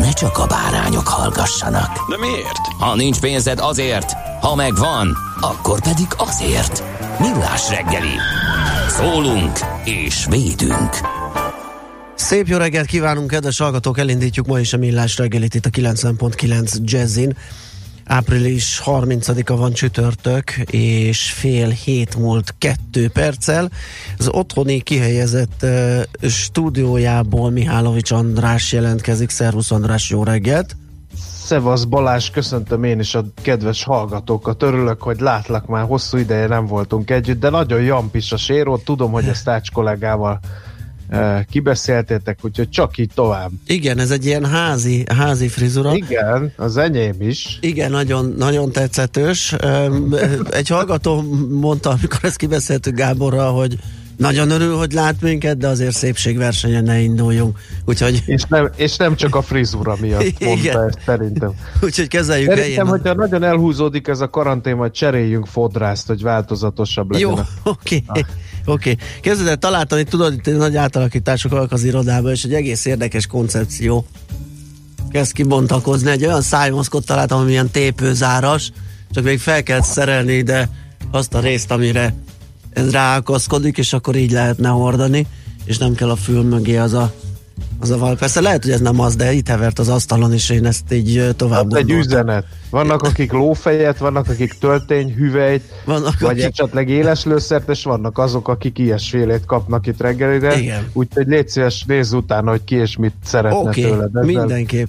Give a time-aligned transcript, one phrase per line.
[0.00, 2.08] ne csak a bárányok hallgassanak.
[2.08, 2.58] De miért?
[2.78, 6.82] Ha nincs pénzed azért, ha megvan, akkor pedig azért.
[7.18, 8.14] Millás reggeli.
[8.88, 10.96] Szólunk és védünk.
[12.14, 13.98] Szép jó reggelt kívánunk, kedves hallgatók!
[13.98, 17.36] Elindítjuk ma is a Millás reggelit itt a 90.9 Jazzin.
[18.10, 23.70] Április 30-a van csütörtök, és fél hét múlt kettő perccel.
[24.18, 29.30] Az otthoni kihelyezett uh, stúdiójából Mihálovics András jelentkezik.
[29.30, 30.76] Szervusz András, jó reggelt!
[31.44, 34.62] Szevasz Balázs, köszöntöm én is a kedves hallgatókat.
[34.62, 38.76] Örülök, hogy látlak már hosszú ideje nem voltunk együtt, de nagyon jampis a séró.
[38.76, 40.40] Tudom, hogy ezt Tács kollégával
[41.50, 43.50] kibeszéltétek, úgyhogy csak így tovább.
[43.66, 45.94] Igen, ez egy ilyen házi, házi frizura.
[45.94, 47.58] Igen, az enyém is.
[47.60, 49.54] Igen, nagyon, nagyon tetszetős.
[50.50, 53.78] Egy hallgató mondta, amikor ezt kibeszéltük Gáborral, hogy
[54.20, 57.58] nagyon örül, hogy lát minket, de azért szépségversenyen ne induljunk.
[57.84, 60.48] Úgyhogy, És nem, és nem csak a frizura miatt Igen.
[60.48, 61.50] mondta ezt szerintem.
[61.84, 62.86] úgyhogy kezeljük Szerintem, helyén.
[62.86, 67.28] hogyha nagyon elhúzódik ez a karantén, majd cseréljünk fodrászt, hogy változatosabb legyen.
[67.28, 67.36] Jó,
[67.72, 68.04] oké.
[68.64, 68.96] Oké.
[69.20, 73.26] Kezded el találtam, itt tudod, itt nagy átalakítások vannak az irodában, és egy egész érdekes
[73.26, 74.06] koncepció
[75.10, 76.10] kezd kibontakozni.
[76.10, 78.72] Egy olyan szájmaszkot találtam, ami ilyen tépőzáras,
[79.10, 80.68] csak még fel kell szerelni ide
[81.10, 82.14] azt a részt, amire
[82.72, 85.26] ez ráakaszkodik, és akkor így lehetne hordani,
[85.64, 87.12] és nem kell a fül mögé az a
[87.82, 88.16] az a val.
[88.16, 91.30] Persze lehet, hogy ez nem az, de itt hevert az asztalon, és én ezt így
[91.36, 92.44] tovább Hát egy üzenet.
[92.70, 98.48] Vannak, akik lófejet, vannak, akik töltény, hüvelyt, Vannak, vagy akik- esetleg éleslőszert, és vannak azok,
[98.48, 100.60] akik ilyesfélét kapnak itt reggelire.
[100.60, 100.88] Igen.
[100.92, 104.08] Úgyhogy légy szíves, nézz utána, hogy ki és mit szeretne Oké, tőled.
[104.16, 104.22] ezzel.
[104.22, 104.88] mindenképp.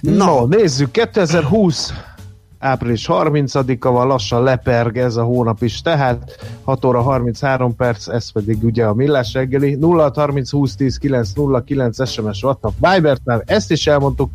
[0.00, 1.92] Na, no, nézzük, 2020
[2.62, 8.32] április 30-a van, lassan leperg ez a hónap is, tehát 6 óra 33 perc, ez
[8.32, 13.20] pedig ugye a millás reggeli, 0 30 20 10 9 0 9 SMS WhatsApp Vibert
[13.24, 14.30] már ezt is elmondtuk,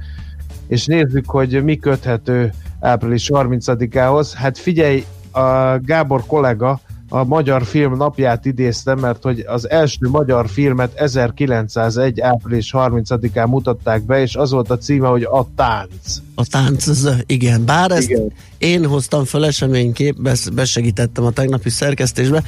[0.67, 4.33] és nézzük, hogy mi köthető április 30-ához.
[4.33, 6.79] Hát figyelj, a Gábor kollega
[7.09, 12.19] a magyar film napját idéztem, mert hogy az első magyar filmet 1901.
[12.21, 16.17] április 30-án mutatták be, és az volt a címe, hogy A tánc.
[16.35, 16.87] A tánc,
[17.25, 17.65] igen.
[17.65, 18.31] Bár ezt Igen.
[18.57, 20.15] én hoztam fel eseménykép,
[20.53, 22.43] besegítettem a tegnapi szerkesztésbe,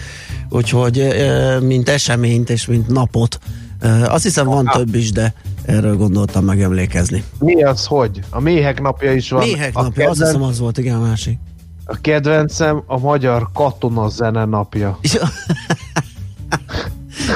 [0.49, 1.07] úgyhogy
[1.61, 3.39] mint eseményt és mint napot.
[4.05, 5.33] Azt hiszem van több is, de
[5.65, 7.23] erről gondoltam megemlékezni.
[7.39, 8.19] Mi az, hogy?
[8.29, 9.43] A méhek napja is van.
[9.47, 11.37] Méhek napja, azt kedven- hiszem az volt, igen, a másik.
[11.91, 14.99] A kedvencem a magyar katonazene napja.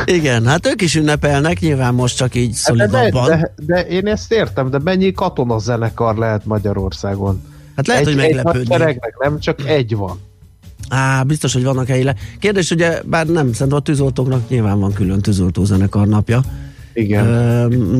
[0.05, 3.49] igen, hát ők is ünnepelnek, nyilván most csak így Hát de, de, szolidabban.
[3.55, 7.41] de, én ezt értem, de mennyi katonazenekar lehet Magyarországon?
[7.75, 8.99] Hát lehet, egy, hogy meglepődni.
[9.19, 10.19] nem csak egy van.
[10.89, 12.15] Á, biztos, hogy vannak helyile.
[12.39, 16.41] Kérdés, ugye, bár nem, szerintem a tűzoltóknak nyilván van külön tűzoltó zenekar napja.
[16.93, 17.25] Igen.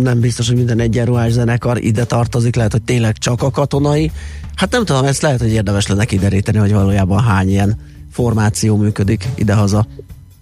[0.01, 4.11] Nem biztos, hogy minden egyenruhás zenekar ide tartozik, lehet, hogy tényleg csak a katonai.
[4.55, 7.79] Hát nem tudom, ezt lehet, hogy érdemes lenne kideríteni, hogy valójában hány ilyen
[8.11, 9.87] formáció működik idehaza.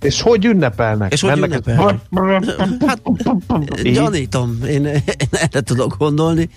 [0.02, 1.14] És hogy ünnepelnek?
[1.14, 2.02] És hogy Mennek- ünnepelnek?
[2.86, 3.02] Hát,
[3.94, 6.50] gyanítom, én, én erre tudok gondolni.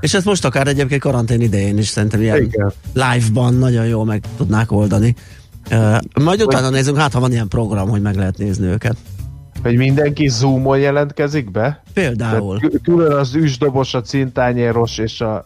[0.00, 2.72] És ezt most akár egyébként karantén idején is szerintem ilyen Igen.
[2.92, 5.14] live-ban nagyon jól meg tudnák oldani.
[5.70, 8.96] Uh, majd utána nézzünk, hát ha van ilyen program, hogy meg lehet nézni őket.
[9.62, 11.82] Hogy mindenki Zoomon jelentkezik be?
[11.92, 12.58] Például.
[12.58, 15.44] Tehát kü- külön az üsdobos, a cintányéros és a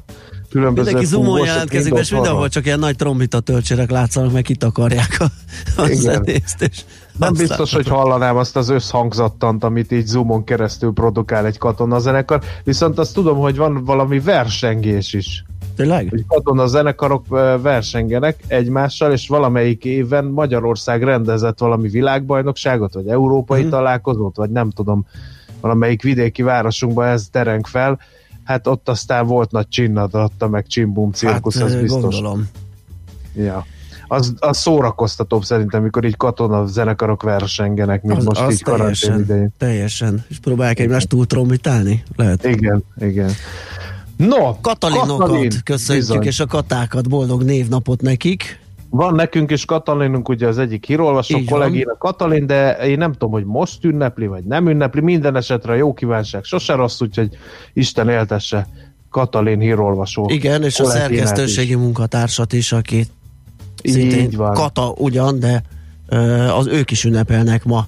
[0.51, 5.25] különböző Mindenki zoomon jelentkezik, és mindenhol csak ilyen nagy trombita töltsérek látszanak, meg kitakarják a,
[5.83, 6.63] a zenészt.
[6.63, 6.81] És
[7.19, 12.99] Nem biztos, hogy hallanám azt az összhangzattant, amit így Zoomon keresztül produkál egy katonazenekar, viszont
[12.99, 15.45] azt tudom, hogy van valami versengés is.
[15.77, 16.07] Tényleg?
[16.11, 23.71] Hogy katonazenekarok ö, versengenek egymással, és valamelyik éven Magyarország rendezett valami világbajnokságot, vagy európai Mhm.
[23.71, 25.07] találkozót, vagy nem tudom,
[25.61, 27.99] valamelyik vidéki városunkban ez tereng fel.
[28.45, 32.01] hát ott aztán volt nagy csinnadatta, meg csimbum cirkusz, hát, az biztos.
[32.01, 32.49] Gondolom.
[33.35, 33.67] Ja.
[34.09, 39.19] Az, az szórakoztatóbb szerintem, mikor így katona zenekarok versengenek, mint az, most az így karantén
[39.19, 39.51] idején.
[39.59, 40.25] Teljesen.
[40.29, 42.03] És próbálják egymást túltrombitálni?
[42.17, 42.45] Lehet.
[42.45, 43.31] Igen, igen.
[44.29, 46.27] No, Katalinokat Katalin, köszöntjük, bizony.
[46.27, 48.59] és a katákat, boldog névnapot nekik.
[48.91, 53.45] Van nekünk is Katalinunk, ugye az egyik hírolvasó kollégina Katalin, de én nem tudom, hogy
[53.45, 57.37] most ünnepli, vagy nem ünnepli, minden esetre jó kívánság sose rossz, úgyhogy
[57.73, 58.69] Isten éltesse
[59.11, 60.29] Katalin hírolvasó.
[60.31, 61.77] Igen, és a szerkesztőségi is.
[61.77, 63.07] munkatársat is, aki
[63.83, 64.31] szintén.
[64.37, 65.63] Kata ugyan, de
[66.57, 67.87] az ők is ünnepelnek ma.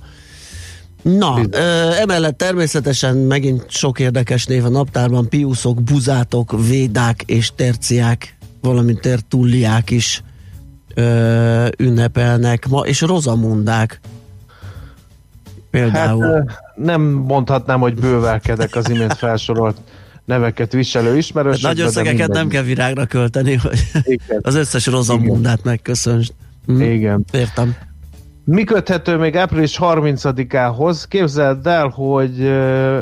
[1.03, 1.59] Na, ö,
[2.01, 9.91] emellett természetesen megint sok érdekes név a naptárban, piuszok, buzátok, védák és terciák, valamint tertulliák
[9.91, 10.23] is
[10.95, 14.01] ö, ünnepelnek ma, és rozamundák.
[15.71, 16.45] Például.
[16.49, 19.77] Hát, nem mondhatnám, hogy bővelkedek az imént felsorolt
[20.25, 21.69] neveket viselő ismerősökbe.
[21.69, 24.39] Nagy összegeket nem kell virágra költeni, hogy Igen.
[24.43, 26.25] az összes rozamundát megköszönj.
[26.67, 26.81] Hm?
[26.81, 27.25] Igen.
[27.33, 27.77] Értem.
[28.45, 31.05] Mi köthető még április 30-ához?
[31.09, 32.41] Képzeld el, hogy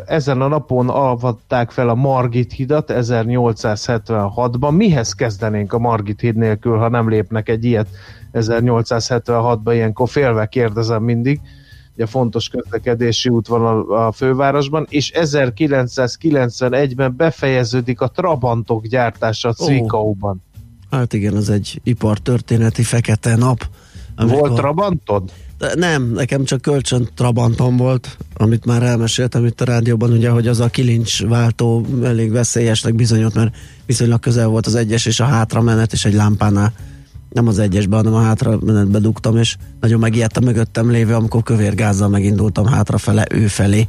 [0.06, 4.76] ezen a napon alvatták fel a Margit hidat 1876-ban.
[4.76, 7.88] Mihez kezdenénk a Margit híd nélkül, ha nem lépnek egy ilyet
[8.32, 9.70] 1876-ban?
[9.72, 11.40] Ilyenkor félve kérdezem mindig.
[11.94, 20.42] Ugye fontos közlekedési út van a, a fővárosban, és 1991-ben befejeződik a Trabantok gyártása Cvikauban.
[20.90, 20.98] Oh.
[20.98, 23.68] Hát igen, az egy ipartörténeti fekete nap
[24.20, 24.48] amikor...
[24.48, 25.32] Volt Trabantod?
[25.74, 30.60] Nem, nekem csak kölcsön Trabantom volt, amit már elmeséltem itt a rádióban, ugye, hogy az
[30.60, 33.54] a kilincs váltó elég veszélyesnek bizonyult, mert
[33.86, 36.72] viszonylag közel volt az egyes és a hátra menet, és egy lámpánál
[37.32, 42.08] nem az egyesbe, hanem a hátra menetbe dugtam, és nagyon megijedtem mögöttem lévő, amikor kövérgázzal
[42.08, 43.88] megindultam hátrafele, ő felé.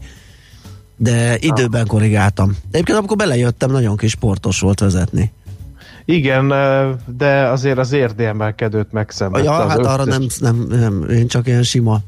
[0.98, 2.50] De időben korrigáltam.
[2.50, 5.32] De egyébként amikor belejöttem, nagyon kis sportos volt vezetni.
[6.06, 6.48] Igen,
[7.18, 9.50] de azért az érdemelkedőt megszenvedte.
[9.52, 12.00] Ja, hát arra nem, nem, nem, én csak ilyen sima.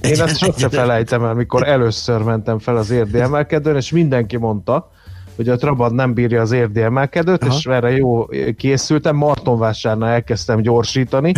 [0.00, 4.90] Én ezt sose felejtem el, mikor először mentem fel az érdemelkedőn, és mindenki mondta,
[5.36, 11.32] hogy a Trabant nem bírja az érdemelkedőt, és erre jó készültem, Martonvásárnál elkezdtem gyorsítani,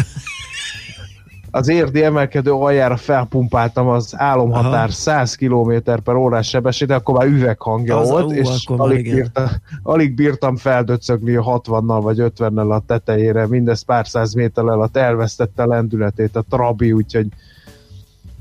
[1.51, 4.91] az érdi emelkedő aljára felpumpáltam az álomhatár Aha.
[4.91, 5.73] 100 km
[6.05, 9.51] per órás sebességet, akkor már üveghangja az, volt, ú, és alig, bírta,
[9.83, 15.65] alig bírtam feldöcögni a 60-nal vagy 50-nel a tetejére, mindezt pár száz méter alatt elvesztette
[15.65, 17.27] lendületét a Trabi, úgyhogy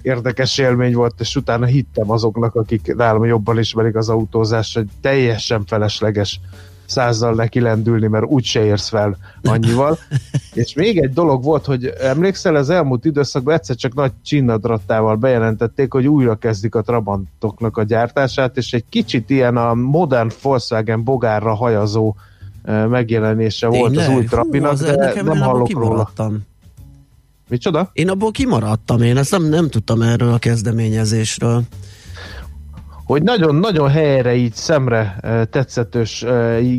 [0.02, 5.66] érdekes élmény volt, és utána hittem azoknak, akik nálam jobban ismerik az autózást, hogy teljesen
[5.66, 6.40] felesleges
[6.90, 9.98] százzal neki lendülni, mert úgyse érsz fel annyival.
[10.54, 15.94] és még egy dolog volt, hogy emlékszel, az elmúlt időszakban egyszer csak nagy csinnadrattával bejelentették,
[15.94, 21.54] hogy újra kezdik a Trabantoknak a gyártását, és egy kicsit ilyen a modern Volkswagen bogárra
[21.54, 22.16] hajazó
[22.90, 23.94] megjelenése Tényleg?
[23.94, 26.12] volt az új Trabinak, Hú, de nem hallok róla.
[27.50, 27.90] Micsoda?
[27.94, 31.64] Én abból kimaradtam, én ezt nem, nem tudtam erről a kezdeményezésről
[33.10, 35.20] hogy nagyon-nagyon helyre így szemre
[35.52, 36.26] tetszetős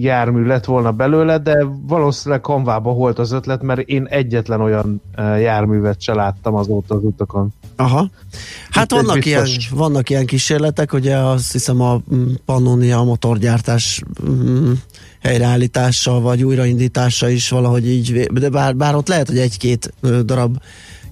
[0.00, 6.00] jármű lett volna belőle, de valószínűleg kanvába volt az ötlet, mert én egyetlen olyan járművet
[6.00, 7.52] se láttam azóta az utakon.
[7.76, 8.10] Aha.
[8.70, 9.56] Hát vannak biztos...
[9.56, 14.72] ilyen, vannak ilyen kísérletek, ugye azt hiszem a mm, Pannonia motorgyártás mm,
[15.22, 19.92] helyreállítása vagy újraindítása is valahogy így, de bár, bár ott lehet, hogy egy-két
[20.24, 20.56] darab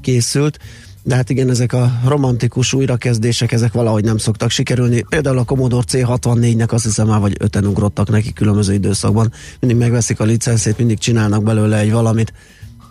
[0.00, 0.58] készült,
[1.02, 5.04] de hát igen, ezek a romantikus újrakezdések, ezek valahogy nem szoktak sikerülni.
[5.08, 9.32] Például a Commodore C64-nek azt hiszem már, vagy öten ugrottak neki különböző időszakban.
[9.60, 12.32] Mindig megveszik a licenszét, mindig csinálnak belőle egy valamit,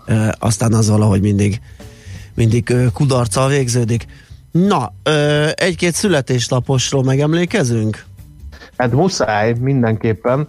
[0.05, 1.61] e, aztán az valahogy mindig,
[2.35, 4.05] mindig kudarccal végződik.
[4.51, 4.93] Na,
[5.53, 8.05] egy-két születésnaposról megemlékezünk?
[8.77, 10.47] Hát muszáj mindenképpen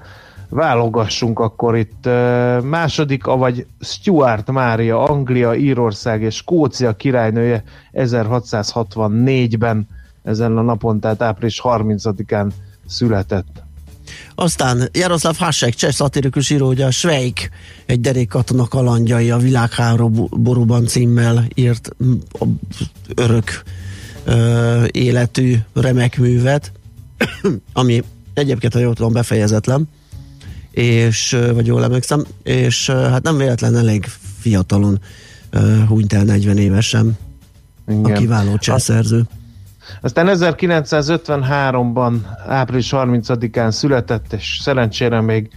[0.49, 2.09] válogassunk akkor itt
[2.62, 9.88] második, avagy Stuart Mária, Anglia, Írország és Skócia királynője 1664-ben
[10.23, 12.49] ezen a napon, tehát április 30-án
[12.87, 13.62] született.
[14.35, 17.50] Aztán Jaroszláv Hasek, cseh szatirikus író, ugye a Sveik,
[17.87, 21.90] egy derékkatona kalandjai a világháborúban címmel írt
[23.14, 23.62] örök
[24.25, 26.73] ö, életű remek művet,
[27.73, 28.02] ami
[28.35, 29.88] egyébként, ha jól tudom, befejezetlen
[30.78, 34.06] és, vagy jól emlékszem, és hát nem véletlen elég
[34.38, 34.99] fiatalon
[35.88, 37.18] hunyt el 40 évesen
[37.88, 38.04] Igen.
[38.04, 39.23] a kiváló cseszerző.
[40.00, 42.14] Aztán 1953-ban
[42.47, 45.50] április 30-án született, és szerencsére még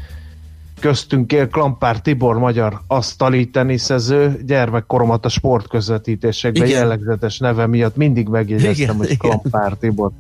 [0.80, 8.96] köztünk él Klampár Tibor magyar asztali teniszező, gyermekkoromat a sportközvetítésekben jellegzetes neve miatt mindig megjegyeztem,
[8.96, 10.12] hogy Klampár Tibor.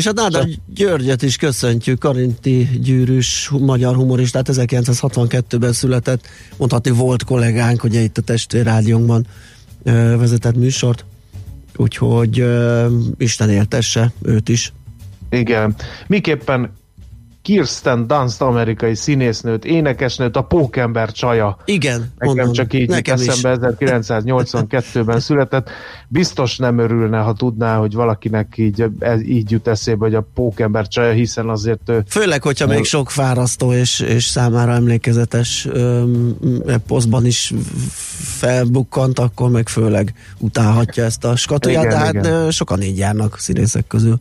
[0.00, 6.26] És a Náda Györgyet is köszöntjük, Karinti gyűrűs magyar humoristát, 1962-ben született,
[6.56, 9.26] mondhatni volt kollégánk, ugye itt a testvérrádiónkban
[10.18, 11.04] vezetett műsort,
[11.76, 12.44] úgyhogy
[13.18, 14.72] Isten éltesse őt is.
[15.30, 15.76] Igen.
[16.06, 16.70] Miképpen
[17.50, 21.56] Kirsten Dunst, amerikai színésznőt, énekesnőt, a Pókember csaja.
[21.64, 25.70] Igen, Nekem mondom, csak így nekem eszembe 1982-ben született.
[26.08, 28.84] Biztos nem örülne, ha tudná, hogy valakinek így,
[29.26, 32.02] így jut eszébe, hogy a Pókember csaja, hiszen azért ő...
[32.08, 35.68] Főleg, hogyha még sok fárasztó és, és számára emlékezetes
[36.86, 37.52] posztban is
[38.38, 42.50] felbukkant, akkor meg főleg utálhatja ezt a skatulját, de hát igen.
[42.50, 44.20] sokan így járnak színészek közül.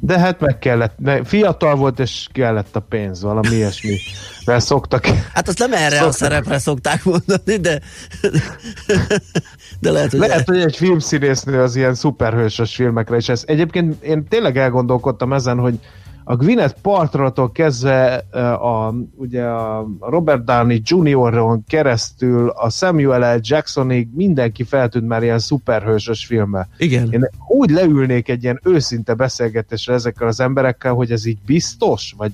[0.00, 3.96] De hát meg kellett, fiatal volt, és kellett a pénz, valami ilyesmi.
[4.44, 5.06] Mert szoktak.
[5.06, 6.08] Hát azt nem erre szoktak.
[6.08, 7.80] a szerepre szokták mondani, de
[9.80, 10.20] de lehet, hogy...
[10.20, 15.58] Lehet, hogy egy filmszínésznő az ilyen szuperhősös filmekre, és ez egyébként én tényleg elgondolkodtam ezen,
[15.58, 15.78] hogy
[16.30, 18.14] a Gwyneth Paltrow-tól kezdve
[18.60, 23.38] a, ugye a Robert Downey Jr.-on keresztül a Samuel L.
[23.42, 26.68] Jacksonig mindenki feltűnt már ilyen szuperhősös filme.
[26.78, 27.12] Igen.
[27.12, 32.32] Én úgy leülnék egy ilyen őszinte beszélgetésre ezekkel az emberekkel, hogy ez így biztos, vagy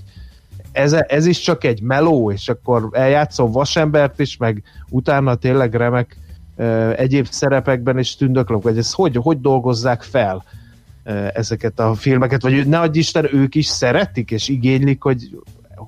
[0.72, 6.16] ez, ez is csak egy meló, és akkor eljátszom vasembert is, meg utána tényleg remek
[6.96, 10.44] egyéb szerepekben is tündöklök, vagy ezt hogy, hogy dolgozzák fel
[11.32, 15.30] ezeket a filmeket, vagy ne adj Isten, ők is szeretik és igénylik, hogy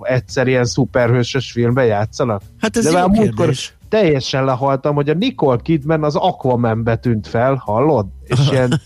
[0.03, 2.43] egyszer ilyen szuperhősös filmbe játszanak.
[2.61, 3.55] Hát ez De jó múltkor
[3.89, 8.07] teljesen lehaltam, hogy a Nicole Kidman az Aquaman tűnt fel, hallod?
[8.25, 8.81] És ilyen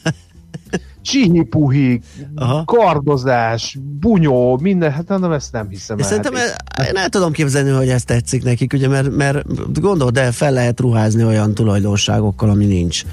[1.02, 2.00] csihipuhi,
[2.64, 6.04] kardozás, bunyó, minden, hát nem, ezt nem hiszem el.
[6.04, 10.32] Szerintem el, én el tudom képzelni, hogy ez tetszik nekik, ugye, mert, mert gondold el,
[10.32, 13.04] fel lehet ruházni olyan tulajdonságokkal, ami nincs.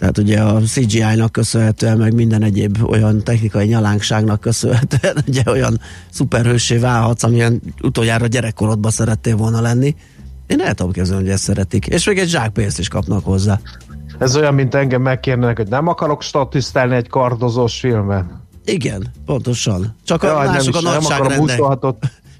[0.00, 5.80] Tehát ugye a CGI-nak köszönhetően, meg minden egyéb olyan technikai nyalánkságnak köszönhetően, ugye olyan
[6.10, 9.96] szuperhősé válhatsz, amilyen utoljára gyerekkorodban szerettél volna lenni.
[10.46, 11.86] Én el tudom képzelni, hogy ezt szeretik.
[11.86, 13.60] És még egy zsákpénzt is kapnak hozzá.
[14.18, 18.42] Ez olyan, mint engem megkérnek, hogy nem akarok statisztálni egy kardozós filmen.
[18.64, 19.96] Igen, pontosan.
[20.04, 21.60] Csak ja, a mások a nagyságrendek.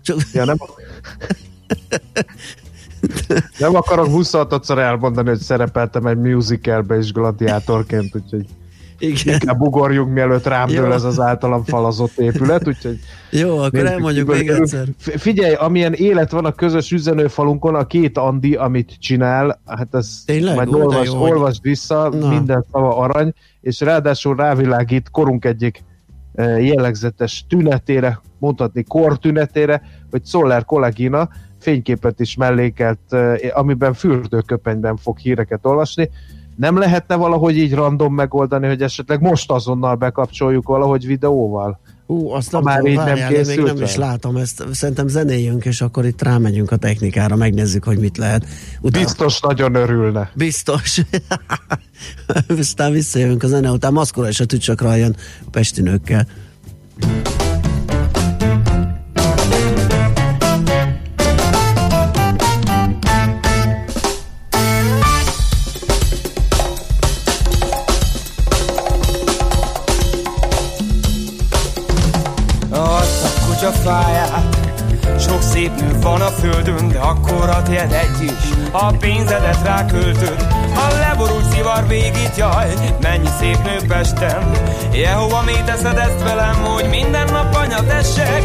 [0.02, 0.16] Csak...
[0.32, 0.56] Ja, nem...
[3.58, 8.46] Nem akarok 26-szor elmondani, hogy szerepeltem egy musicalbe is gladiátorként, úgyhogy
[9.00, 9.34] igen.
[9.34, 12.98] Inkább ugorjunk, mielőtt rám dől ez az általam falazott épület, úgyhogy...
[13.30, 14.86] Jó, akkor elmondjuk még egyszer.
[14.98, 20.54] Figyelj, amilyen élet van a közös üzenőfalunkon, a két Andi, amit csinál, hát ez Tényleg?
[20.54, 22.28] majd olvas, jó, olvasd vissza, Na.
[22.28, 25.82] minden szava arany, és ráadásul rávilágít korunk egyik
[26.34, 31.28] eh, jellegzetes tünetére, mondhatni kortünetére, hogy Szoller kollégina
[31.60, 33.16] fényképet is mellékelt,
[33.52, 36.10] amiben fürdőköpenyben fog híreket olvasni.
[36.56, 41.80] Nem lehetne valahogy így random megoldani, hogy esetleg most azonnal bekapcsoljuk valahogy videóval?
[42.10, 44.64] Ú, azt nem már így várjál, nem még nem is látom ezt.
[44.72, 48.46] Szerintem zenéjünk, és akkor itt rámegyünk a technikára, megnézzük, hogy mit lehet.
[48.80, 49.04] Utána...
[49.04, 50.30] Biztos nagyon örülne.
[50.34, 51.00] Biztos.
[52.58, 53.92] Aztán visszajövünk a zene után.
[53.92, 56.26] Maszkora és a tücsakra jön a pestinőkkel.
[77.40, 78.58] De akkor a tiéd egy is.
[78.70, 82.74] A pénzedet ráköltöd A leborult szivar végít, jaj.
[83.00, 84.50] Mennyi szép nő Pesten
[84.92, 88.42] Jehova, mi teszed ezt velem, hogy minden nap anyatessek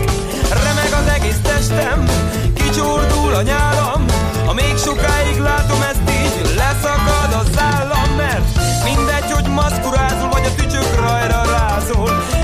[0.49, 2.05] Remeg az egész testem
[2.53, 4.05] Kicsordul a nyálam.
[4.45, 8.45] Ha még sokáig látom ezt így Leszakad az állam, mert
[8.83, 12.34] Mindegy, hogy maszkurázol, vagy a tücsök rajra rázol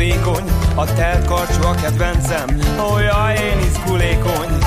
[0.00, 2.48] vékony A telt karcsú a kedvencem,
[2.94, 4.58] olyan én izgulékony.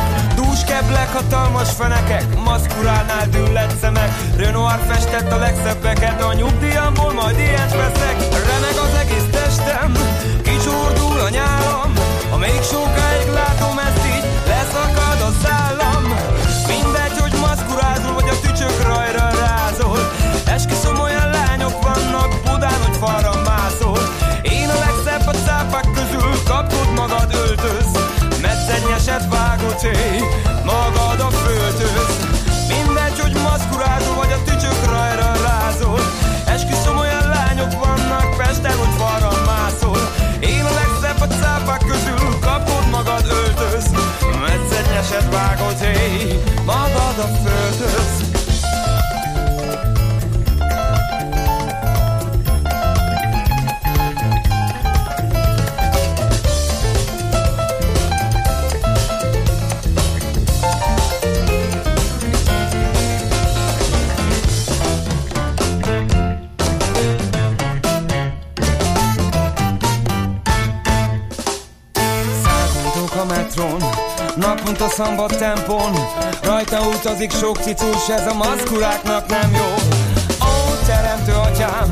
[0.68, 4.12] Keblek, hatalmas fenekek, maszkuránál düllett szemek.
[4.38, 8.18] Renoir festett a legszebbeket, a nyugdíjamból majd ilyet veszek.
[8.48, 9.92] Remeg az egész testem,
[10.44, 11.94] kicsordul a nyálam
[12.30, 14.03] Ha még sokáig látom ezt
[75.04, 75.92] szambat tempón.
[76.44, 79.70] Rajta utazik sok cicus Ez a maszkuláknak nem jó.
[80.48, 80.52] Ó,
[80.86, 81.90] teremtő atyám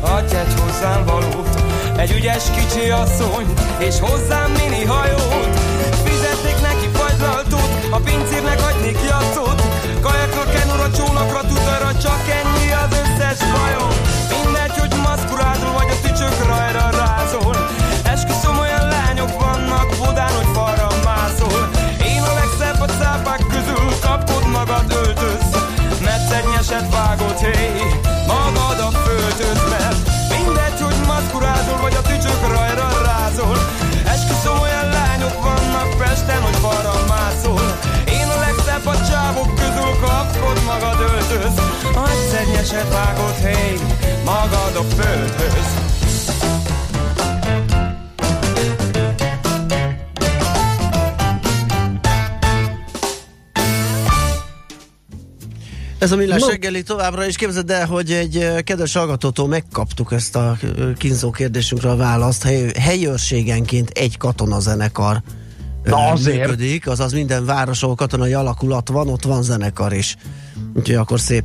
[0.00, 1.62] Adj egy hozzám valót.
[1.96, 3.46] Egy ügyes kicsi asszony
[3.78, 5.52] És hozzám mini hajót.
[6.04, 9.62] Fizetnék neki fagylaltót A pincérnek adnék jatszót
[10.00, 13.93] Kajakra, kenura, csónakra, tutajra Csak ennyi az összes bajom
[26.34, 27.80] Mert szegnyeset vágod, hé
[28.26, 29.98] Magad a földöz, mert
[30.30, 33.58] Mindegy, hogy maszkurázol Vagy a tücsök rajra rázol.
[34.06, 37.78] Esküszöm olyan lányok vannak Pesten, hogy falra mászol.
[38.18, 41.54] Én a legszebb a csávok közül Kapkod magad öltöz
[41.94, 43.78] Nagy szegnyeset vágod, hé
[44.24, 45.83] Magad a földhöz
[56.04, 56.48] Ez a millás No.
[56.48, 60.56] reggeli továbbra is képzeld el, hogy egy kedves hallgatótól megkaptuk ezt a
[60.96, 62.42] kínzó kérdésünkre a választ.
[62.42, 65.22] Hely, helyőrségenként egy katonazenekar
[65.84, 66.38] Na azért.
[66.38, 70.16] működik, azaz minden város, ahol katonai alakulat van, ott van zenekar is.
[70.76, 71.44] Úgyhogy akkor szép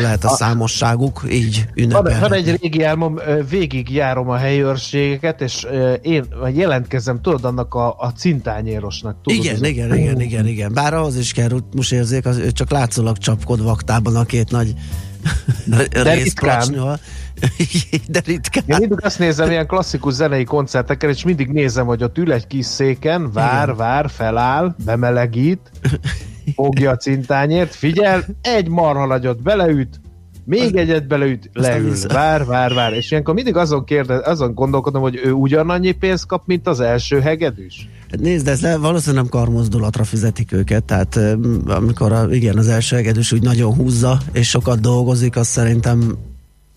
[0.00, 2.20] lehet a számosságuk, így Van, ünnepelni.
[2.20, 3.18] van egy régi álmom,
[3.50, 9.16] végig járom a helyőrségeket, és ö, én jelentkezem, tudod, annak a, a cintányérosnak.
[9.22, 10.72] Tudod, Igen, az- igen, igen, igen, igen.
[10.72, 14.74] Bár ahhoz is kell rutmus érzék, az, ő csak látszólag csapkod vaktában a két nagy
[15.90, 16.98] részplacsnyval.
[18.08, 18.62] De ritkán.
[18.66, 22.46] Én mindig azt nézem ilyen klasszikus zenei koncerteken, és mindig nézem, hogy ott ül egy
[22.46, 23.76] kis széken, vár, Igen.
[23.76, 25.70] vár, feláll, bemelegít,
[26.54, 30.00] fogja a cintányért, figyel, egy marha nagyot beleüt,
[30.44, 35.20] még egyet beleüt, leül, vár, vár, vár, és ilyenkor mindig azon, kérde, azon gondolkodom, hogy
[35.24, 37.88] ő ugyanannyi pénzt kap, mint az első hegedűs.
[38.10, 41.18] Hát Nézd, ez le- valószínűleg nem karmozdulatra fizetik őket, tehát
[41.66, 46.16] amikor a, igen, az első egedűs úgy nagyon húzza, és sokat dolgozik, az szerintem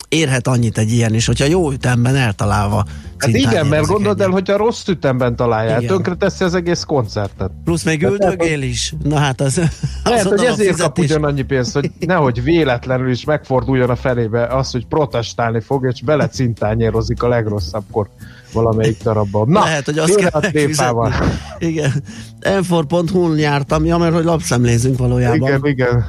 [0.10, 2.86] érhet annyit egy ilyen is, hogyha jó ütemben eltalálva.
[3.18, 4.34] Hát igen, mert gondold el, egyet.
[4.34, 5.94] hogyha rossz ütemben találják, Igen.
[5.94, 7.52] tönkre teszi az egész koncertet.
[7.64, 8.94] Plusz még lehet, üldögél is.
[9.04, 9.62] Na hát az,
[10.04, 14.72] Lehet, hogy a ezért kap ugyanannyi pénzt, hogy nehogy véletlenül is megforduljon a felébe az,
[14.72, 18.10] hogy protestálni fog, és belecintányérozik a legrosszabbkor
[18.54, 19.50] valamelyik darabban.
[19.50, 21.14] Na, Lehet, hogy azt kell a tépával.
[21.60, 22.04] Igen.
[22.40, 25.48] Enfor.hu-n jártam, ja, mert hogy lapszemlézünk valójában.
[25.48, 26.06] Igen, igen.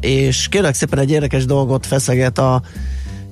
[0.00, 2.62] És kérlek szépen egy érdekes dolgot feszeget a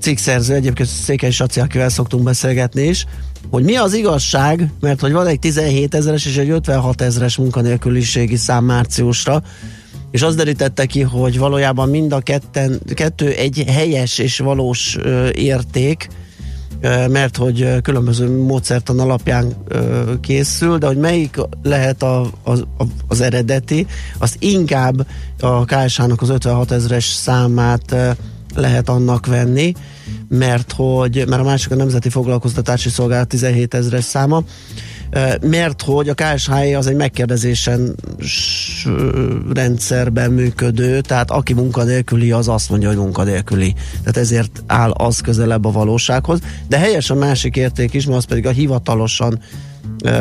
[0.01, 3.07] cikkszerző, egyébként Székely Saci, akivel szoktunk beszélgetni is,
[3.51, 8.37] hogy mi az igazság, mert hogy van egy 17 ezeres és egy 56 ezeres munkanélküliségi
[8.37, 9.42] szám márciusra,
[10.11, 15.29] és az derítette ki, hogy valójában mind a ketten, kettő egy helyes és valós ö,
[15.31, 16.09] érték,
[17.09, 19.57] mert hogy különböző módszertan alapján
[20.21, 23.87] készül, de hogy melyik lehet a, a, az eredeti,
[24.18, 25.07] azt inkább
[25.40, 27.97] a KSH-nak az 56 ezeres számát
[28.55, 29.73] lehet annak venni,
[30.29, 34.42] mert hogy mert a másik a Nemzeti Foglalkoztatási Szolgálat 17 ezeres száma,
[35.40, 37.94] mert hogy a KSH az egy megkérdezésen
[39.53, 43.75] rendszerben működő, tehát aki munkanélküli, az azt mondja, hogy munkanélküli.
[43.98, 46.40] Tehát ezért áll az közelebb a valósághoz.
[46.68, 49.40] De helyes a másik érték is, mert az pedig a hivatalosan,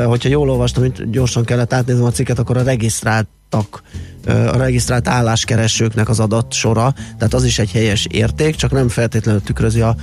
[0.06, 3.84] hogyha jól olvastam, itt gyorsan kellett átnéznem a cikket, akkor a regisztráltak
[4.28, 9.82] a regisztrált álláskeresőknek az adatsora, tehát az is egy helyes érték, csak nem feltétlenül tükrözi
[9.82, 9.96] a,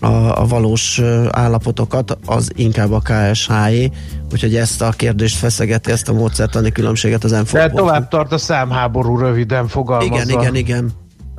[0.00, 3.90] a, a valós állapotokat, az inkább a KSH-é,
[4.32, 8.38] úgyhogy ezt a kérdést feszegeti, ezt a módszertani különbséget az m De tovább tart a
[8.38, 10.14] számháború röviden fogalmazva.
[10.16, 10.90] Igen, igen, igen.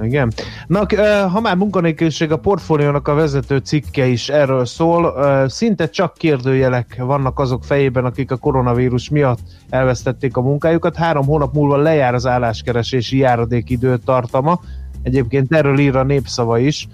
[0.01, 0.31] Igen.
[0.67, 0.85] Na,
[1.27, 5.15] ha már munkanélküliség, a portfóliónak a vezető cikke is erről szól.
[5.49, 10.95] Szinte csak kérdőjelek vannak azok fejében, akik a koronavírus miatt elvesztették a munkájukat.
[10.95, 14.59] Három hónap múlva lejár az álláskeresési járadékidő tartama.
[15.03, 16.87] Egyébként erről ír a népszava is,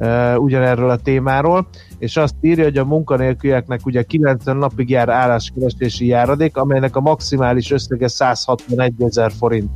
[0.00, 6.06] ö, ugyanerről a témáról, és azt írja, hogy a munkanélkülieknek ugye 90 napig jár álláskeresési
[6.06, 9.70] járadék, amelynek a maximális összege 161 ezer forint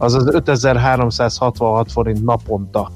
[0.00, 2.90] azaz 5366 forint naponta.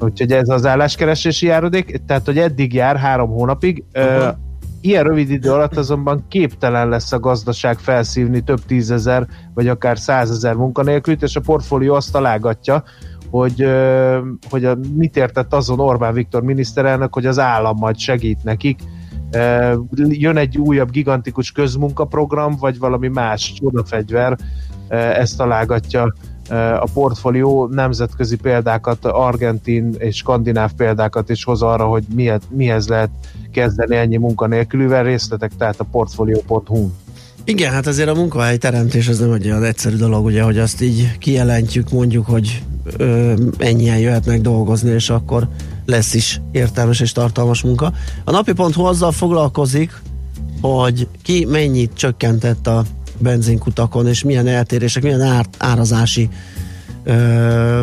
[0.00, 3.84] Úgyhogy ez az álláskeresési járadék, tehát hogy eddig jár három hónapig.
[3.94, 4.28] Uh,
[4.80, 10.54] ilyen rövid idő alatt azonban képtelen lesz a gazdaság felszívni több tízezer, vagy akár százezer
[10.54, 12.82] munkanélkülit, és a portfólió azt találgatja,
[13.30, 13.66] hogy,
[14.50, 18.80] hogy a, mit értett azon Orbán Viktor miniszterelnök, hogy az állam majd segít nekik.
[20.08, 24.38] Jön egy újabb gigantikus közmunkaprogram, vagy valami más csodafegyver,
[24.88, 26.14] ezt találgatja
[26.80, 33.10] a portfólió nemzetközi példákat, argentin és skandináv példákat is hoz arra, hogy mihez, mihez lehet
[33.52, 36.90] kezdeni ennyi munkanélkülűvel, részletek tehát a portfolio.hu.
[37.44, 40.80] Igen, hát azért a munkahely teremtés ez nem egy olyan egyszerű dolog, ugye, hogy azt
[40.80, 42.62] így kijelentjük, mondjuk, hogy
[42.96, 45.48] ö, ennyien jöhetnek dolgozni, és akkor
[45.86, 47.92] lesz is értelmes és tartalmas munka.
[48.24, 50.02] A napi.hu azzal foglalkozik,
[50.60, 52.84] hogy ki mennyit csökkentett a
[53.18, 56.28] benzinkutakon, és milyen eltérések, milyen ár, árazási
[57.04, 57.82] ö,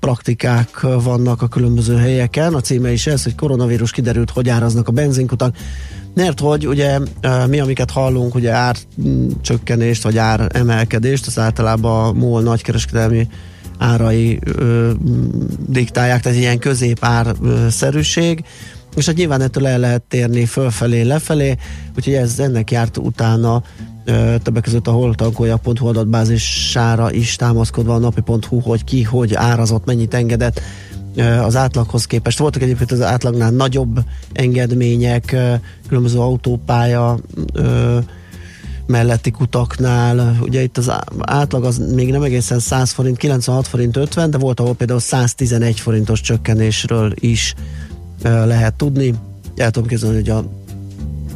[0.00, 2.54] praktikák vannak a különböző helyeken.
[2.54, 5.56] A címe is ez, hogy koronavírus kiderült, hogy áraznak a benzinkutak.
[6.14, 6.98] Mert hogy ugye
[7.48, 13.28] mi, amiket hallunk, ugye árcsökkenést vagy ár emelkedést, az általában a MOL nagykereskedelmi
[13.78, 14.90] árai ö,
[15.66, 18.44] diktálják, tehát ilyen középárszerűség,
[18.96, 21.56] és hát nyilván ettől el lehet térni fölfelé, lefelé,
[21.96, 23.62] úgyhogy ez ennek járt utána
[24.04, 30.14] ö, többek között a holtankolja.hu adatbázisára is támaszkodva a napi.hu, hogy ki, hogy árazott, mennyit
[30.14, 30.60] engedett
[31.42, 32.38] az átlaghoz képest.
[32.38, 34.00] Voltak egyébként az átlagnál nagyobb
[34.32, 35.36] engedmények,
[35.88, 37.18] különböző autópálya
[38.86, 44.30] melletti kutaknál, ugye itt az átlag az még nem egészen 100 forint, 96 forint 50,
[44.30, 47.54] de volt ahol például 111 forintos csökkenésről is
[48.22, 49.14] lehet tudni.
[49.56, 50.44] El tudom képzelni, hogy a,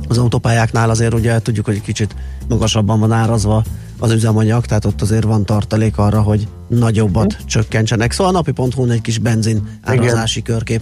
[0.09, 2.16] az autópályáknál azért ugye tudjuk, hogy kicsit
[2.48, 3.64] magasabban van árazva
[3.98, 7.46] az üzemanyag, tehát ott azért van tartalék arra, hogy nagyobbat hm.
[7.46, 8.12] csökkentsenek.
[8.12, 10.80] Szóval a napi.hu egy kis benzin árazási körkép.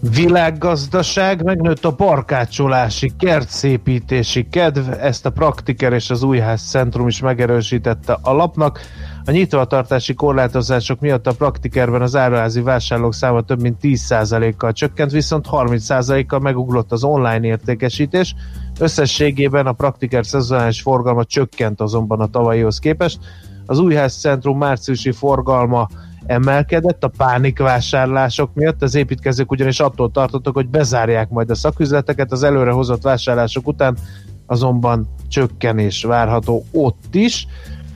[0.00, 8.18] Világgazdaság, megnőtt a barkácsolási, kertszépítési kedv, ezt a praktiker és az újház centrum is megerősítette
[8.22, 8.80] a lapnak.
[9.24, 15.46] A nyitvatartási korlátozások miatt a praktikerben az áruházi vásárlók száma több mint 10%-kal csökkent, viszont
[15.50, 18.34] 30%-kal megugrott az online értékesítés.
[18.78, 23.18] Összességében a praktiker szezonális forgalma csökkent azonban a tavalyihoz képest.
[23.66, 25.88] Az újház centrum márciusi forgalma
[26.28, 28.82] emelkedett a pánikvásárlások miatt.
[28.82, 33.96] Az építkezők ugyanis attól tartottak, hogy bezárják majd a szaküzleteket, az előre hozott vásárlások után
[34.46, 37.46] azonban csökkenés várható ott is.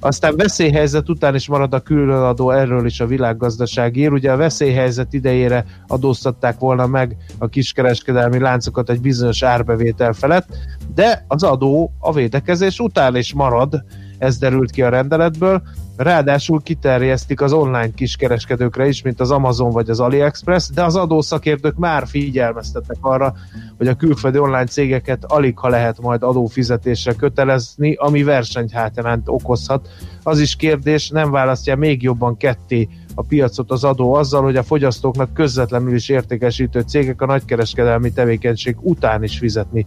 [0.01, 4.13] Aztán veszélyhelyzet után is marad a különadó, erről is a világgazdaság ír.
[4.13, 10.47] Ugye a veszélyhelyzet idejére adóztatták volna meg a kiskereskedelmi láncokat egy bizonyos árbevétel felett,
[10.95, 13.85] de az adó a védekezés után is marad,
[14.23, 15.63] ez derült ki a rendeletből.
[15.97, 21.77] Ráadásul kiterjesztik az online kiskereskedőkre is, mint az Amazon vagy az AliExpress, de az adószakértők
[21.77, 23.35] már figyelmeztetnek arra,
[23.77, 29.89] hogy a külföldi online cégeket alig ha lehet majd adófizetésre kötelezni, ami versenyhátrányt okozhat.
[30.23, 34.63] Az is kérdés, nem választja még jobban ketté a piacot az adó azzal, hogy a
[34.63, 39.87] fogyasztóknak közvetlenül is értékesítő cégek a nagykereskedelmi tevékenység után is fizetni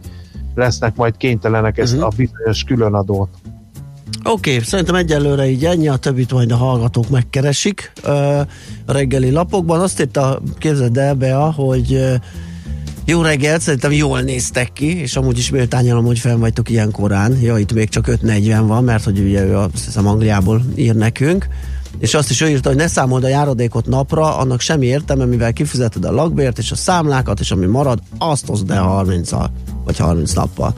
[0.55, 2.07] lesznek majd kénytelenek ezt uh-huh.
[2.07, 3.29] a bizonyos különadót.
[4.23, 8.39] Oké, okay, szerintem egyelőre így ennyi, a többit majd a hallgatók megkeresik uh,
[8.85, 9.79] a reggeli lapokban.
[9.79, 12.15] Azt írta, képzeld el, Bea, hogy uh,
[13.05, 17.37] jó reggelt, szerintem jól néztek ki, és amúgy is méltányolom, hogy fenn vagytok ilyen korán.
[17.41, 21.47] Ja, itt még csak 5.40 van, mert hogy ugye ő azt hiszem Angliából ír nekünk.
[21.99, 25.53] És azt is ő írta, hogy ne számold a járadékot napra, annak semmi értelme, mivel
[25.53, 29.29] kifizeted a lakbért és a számlákat, és ami marad, azt hozd el 30
[29.83, 30.75] vagy 30 nappal.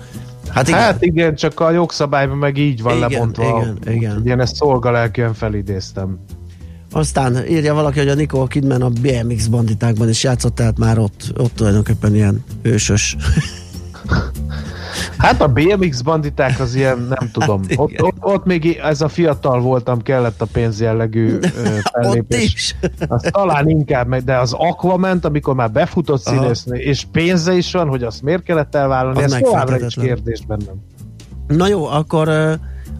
[0.49, 0.79] Hát igen.
[0.79, 3.73] hát igen, csak a jogszabályban meg így van igen, lebontva.
[3.83, 4.25] Igen, igen.
[4.25, 6.19] Én ezt szolgalelkűen felidéztem.
[6.91, 11.33] Aztán írja valaki, hogy a Nicole Kidman a BMX banditákban is játszott, tehát már ott,
[11.37, 13.15] ott tulajdonképpen ilyen hősös
[15.17, 17.61] Hát a BMX banditák az ilyen, nem tudom.
[17.69, 21.39] Hát ott, ott, ott még ez a fiatal voltam, kellett a pénzjellegű
[21.93, 22.75] fellépés.
[23.07, 28.03] Az talán inkább, de az Aquament, amikor már befutott színészni, és pénze is van, hogy
[28.03, 30.75] azt miért kellett elvállalni, az ez továbbra is kérdés bennem.
[31.47, 32.29] Na jó, akkor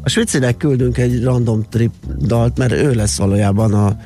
[0.03, 3.97] a Svicinek küldünk egy random trip dalt, mert ő lesz valójában a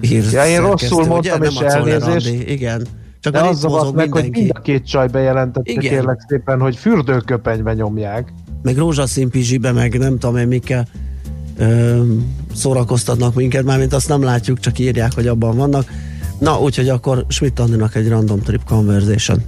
[0.00, 2.28] hír Ja, én rosszul mondtam, és elnézést.
[2.28, 2.86] Igen.
[3.24, 4.28] Csak De az zavart meg, mindenki.
[4.28, 8.32] hogy mind a két csaj bejelentette kérlek szépen, hogy fürdőköpenybe nyomják.
[8.62, 10.86] Meg rózsaszín pizsibe, meg nem tudom én mikkel
[11.58, 12.02] ö,
[12.54, 15.84] szórakoztatnak minket, mármint azt nem látjuk, csak írják, hogy abban vannak.
[16.38, 19.42] Na, úgyhogy akkor Schmidt Andinak egy random trip conversation.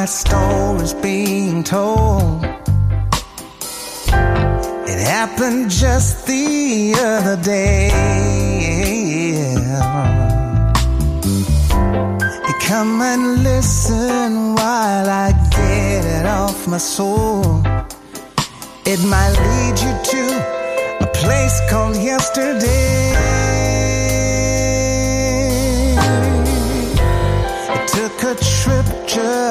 [0.00, 2.42] My story's being told.
[4.92, 7.90] It happened just the other day.
[12.66, 17.60] Come and listen while I get it off my soul.
[18.92, 20.22] It might lead you to
[21.04, 22.99] a place called yesterday.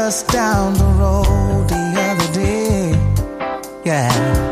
[0.10, 2.89] Down the road the other day.
[3.86, 4.48] Yeah.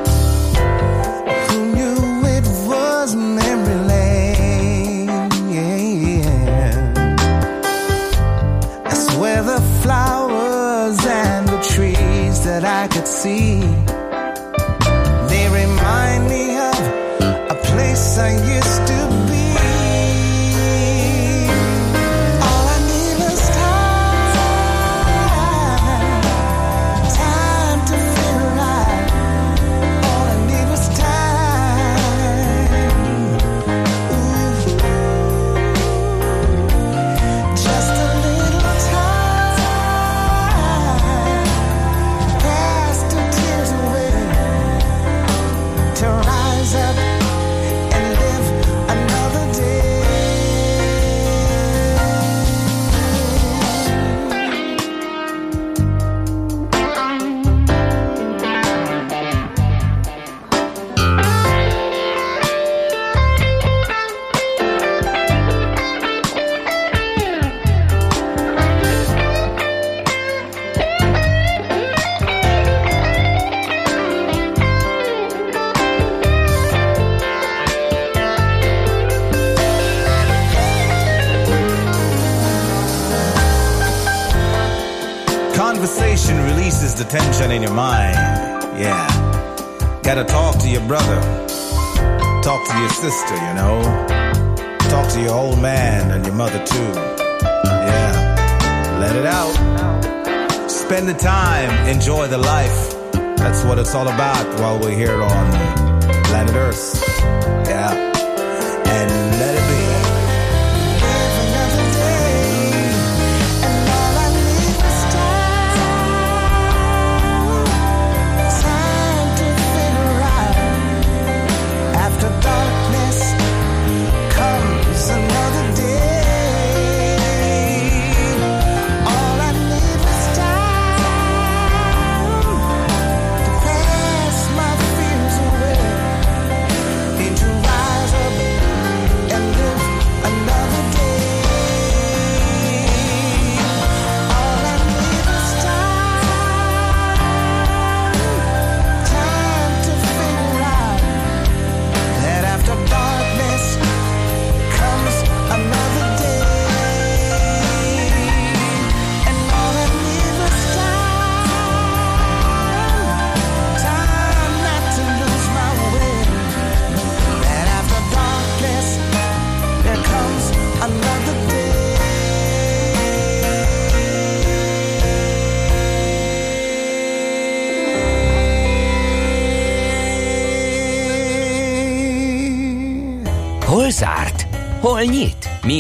[103.98, 104.27] All about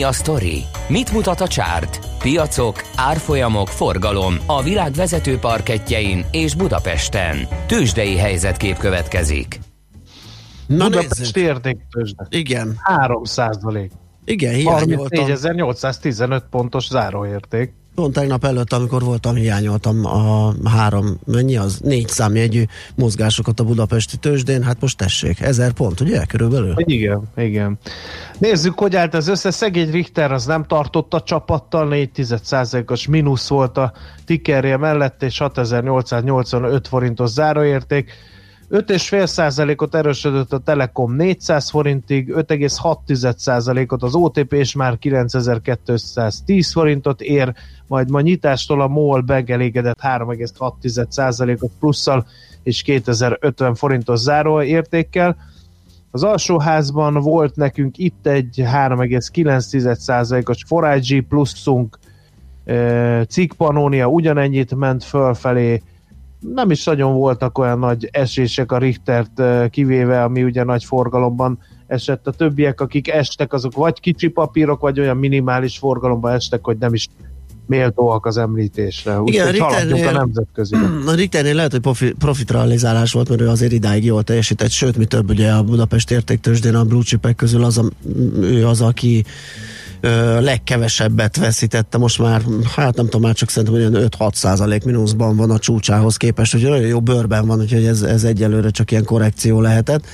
[0.07, 0.63] a sztori?
[0.87, 1.99] Mit mutat a csárt?
[2.19, 7.47] Piacok, árfolyamok, forgalom a világ vezető parketjein és Budapesten.
[7.65, 9.59] Tősdei helyzetkép következik.
[10.67, 11.35] Na Budapest nézzük.
[11.35, 12.27] értéktőzsde.
[12.29, 13.91] Igen, 3 százalék.
[14.25, 15.25] igen, hiányoltam.
[15.25, 17.73] 34.815 pontos záróérték.
[17.95, 21.79] Pont tegnap előtt, amikor voltam, hiányoltam a három, mennyi az?
[21.79, 22.63] Négy számjegyű
[22.95, 26.73] mozgásokat a budapesti tőzsdén, hát most tessék, ezer pont, ugye, körülbelül?
[26.77, 27.77] Igen, igen.
[28.39, 29.51] Nézzük, hogy állt az össze.
[29.51, 33.93] Szegény Richter az nem tartott a csapattal, 4,1%-os mínusz volt a
[34.25, 38.11] tickerje mellett, és 6885 forintos záróérték.
[38.69, 47.53] 5,5%-ot erősödött a Telekom 400 forintig, 5,6%-ot az OTP és már 9210 forintot ér,
[47.87, 52.27] majd ma nyitástól a MOL megelégedett 3,6%-ot plusszal
[52.63, 55.37] és 2050 forintos záróértékkel.
[56.11, 61.99] Az alsóházban volt nekünk itt egy 3,9%-os Forage pluszunk,
[63.27, 65.81] Cikk Pannonia ugyanennyit ment fölfelé,
[66.39, 72.27] nem is nagyon voltak olyan nagy esések a Richtert kivéve, ami ugye nagy forgalomban esett.
[72.27, 76.93] A többiek, akik estek, azok vagy kicsi papírok, vagy olyan minimális forgalomban estek, hogy nem
[76.93, 77.07] is
[77.67, 79.21] méltóak az említésre.
[79.21, 80.75] Úgyhogy Richternél- haladjunk a nemzetközi.
[81.05, 85.05] A Richternél lehet, hogy profi, profitrealizálás volt, mert ő azért idáig jól teljesített, sőt, mi
[85.05, 87.83] több, ugye a Budapest értéktősdén a blue chipek közül az, a,
[88.41, 89.25] ő az, aki
[90.01, 92.41] ö, legkevesebbet veszítette, most már,
[92.75, 96.61] hát nem tudom, már csak szerintem olyan 5-6 százalék mínuszban van a csúcsához képest, hogy
[96.61, 100.05] nagyon jó bőrben van, úgyhogy ez, ez egyelőre csak ilyen korrekció lehetett.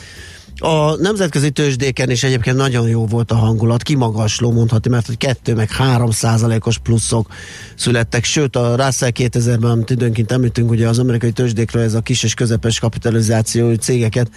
[0.63, 5.53] A nemzetközi tőzsdéken is egyébként nagyon jó volt a hangulat, kimagasló mondhatni, mert hogy 2
[5.53, 7.27] meg 3 százalékos pluszok
[7.75, 12.23] születtek, sőt a Russell 2000-ben, amit időnként említünk, ugye az amerikai tőzsdékről ez a kis
[12.23, 14.29] és közepes kapitalizáció cégeket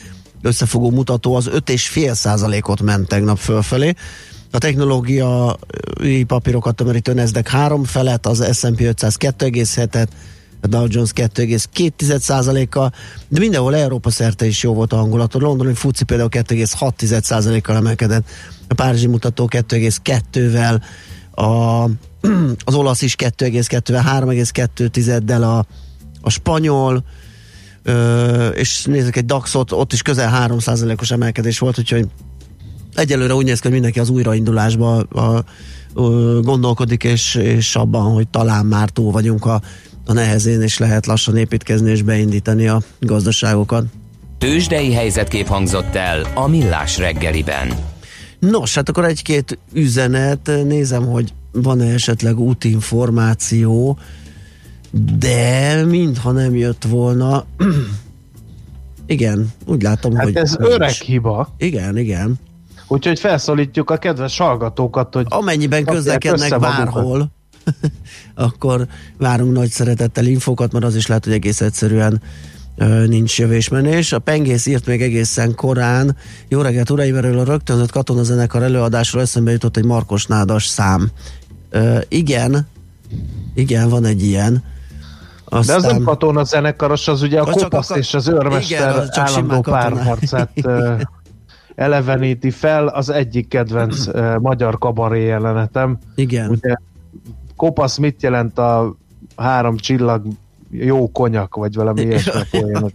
[0.43, 3.95] összefogó mutató az 5,5 százalékot ment tegnap fölfelé.
[4.51, 10.09] A technológiai papírokat tömörítő Nasdaq 3 felett, az S&P 500 2,7-et,
[10.61, 12.93] a Dow Jones 2,2%-kal,
[13.29, 15.35] de mindenhol Európa szerte is jó volt a hangulat.
[15.35, 18.29] A londoni FUCI például 2,6%-kal emelkedett,
[18.69, 20.83] a Párizsi mutató 2,2-vel,
[21.31, 21.45] a,
[22.69, 25.67] az olasz is 2,2-vel, 3,2-del a,
[26.21, 27.05] a spanyol,
[27.83, 32.09] ö, és nézzük egy DAX-ot, ott is közel 3%-os emelkedés volt, úgyhogy
[32.95, 35.45] egyelőre úgy néz ki, hogy mindenki az újraindulásba a, a,
[36.41, 39.61] gondolkodik, és, és abban, hogy talán már túl vagyunk a
[40.07, 43.85] a nehezén, és lehet lassan építkezni és beindítani a gazdaságokat.
[44.39, 47.69] Tőzsdei helyzetkép hangzott el a Millás reggeliben.
[48.39, 53.99] Nos, hát akkor egy-két üzenet, nézem, hogy van-e esetleg útinformáció,
[55.19, 57.45] de mintha nem jött volna.
[59.07, 60.37] igen, úgy látom, hát hogy...
[60.37, 61.01] ez öreg is.
[61.01, 61.55] hiba.
[61.59, 62.35] Igen, igen.
[62.89, 65.27] Úgyhogy felszólítjuk a kedves hallgatókat, hogy...
[65.29, 67.31] Amennyiben közlekednek bárhol,
[68.35, 68.87] akkor
[69.19, 72.23] várunk nagy szeretettel infokat, mert az is lehet, hogy egész egyszerűen
[73.07, 74.13] nincs jövésmenés.
[74.13, 76.17] A Pengész írt még egészen korán.
[76.49, 81.11] Jó reggelt, uraim, erről a rögtönzött katonazenekar előadásról eszembe jutott egy Markos Nádas szám.
[81.71, 82.69] Ö, igen,
[83.55, 84.63] igen, van egy ilyen.
[85.45, 85.81] Aztán...
[85.81, 87.97] De az nem katona zenekaros, az ugye a kopasz a...
[87.97, 90.51] és az őrmester igen, az állandó párharcát
[91.75, 92.87] eleveníti fel.
[92.87, 94.07] Az egyik kedvenc
[94.41, 95.99] magyar kabaré jelenetem.
[96.15, 96.49] Igen.
[96.49, 96.75] Ugye
[97.57, 98.97] kopasz mit jelent a
[99.37, 100.27] három csillag
[100.71, 102.93] jó konyak, vagy valami ilyesmi igen.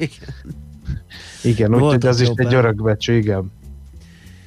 [1.43, 3.51] Igen, úgyhogy ez is egy örökbecső, igen.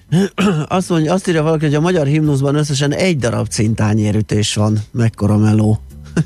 [0.69, 4.79] Azt, mondja, azt írja valaki, hogy a magyar himnuszban összesen egy darab cintányérütés van.
[4.91, 5.79] Mekkora meló.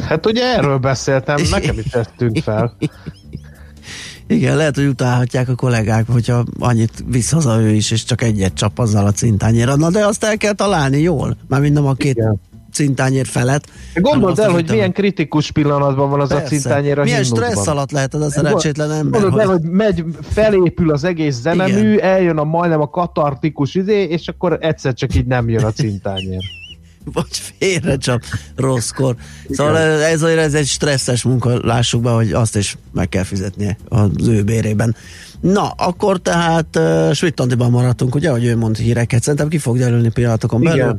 [0.00, 2.76] Hát ugye erről beszéltem, nekem is tettünk fel.
[4.26, 8.54] Igen, lehet, hogy utálhatják a kollégák, hogyha annyit visz haza ő is, és csak egyet
[8.54, 9.76] csap azzal a cintányéra.
[9.76, 12.40] Na de azt el kell találni jól, már mind a két Igen
[12.74, 13.64] cintányér felett.
[13.94, 16.44] Gondold el, hogy milyen kritikus pillanatban van az Persze.
[16.44, 19.20] a cintányér a Milyen stressz alatt lehet az a szerencsétlen ember.
[19.20, 22.04] Gondold el, hogy megy, felépül az egész zenemű, Igen.
[22.04, 26.42] eljön a majdnem a katartikus izé, és akkor egyszer csak így nem jön a cintányér.
[27.12, 28.22] Vagy félre csak
[28.56, 29.16] rosszkor.
[29.50, 34.28] Szóval ez, ez egy stresszes munka, lássuk be, hogy azt is meg kell fizetnie az
[34.28, 34.96] ő bérében.
[35.40, 39.22] Na, akkor tehát uh, Svittandiban maradtunk, ugye, hogy ő mond híreket.
[39.22, 40.96] Szerintem ki fog jelölni pillanatokon belül.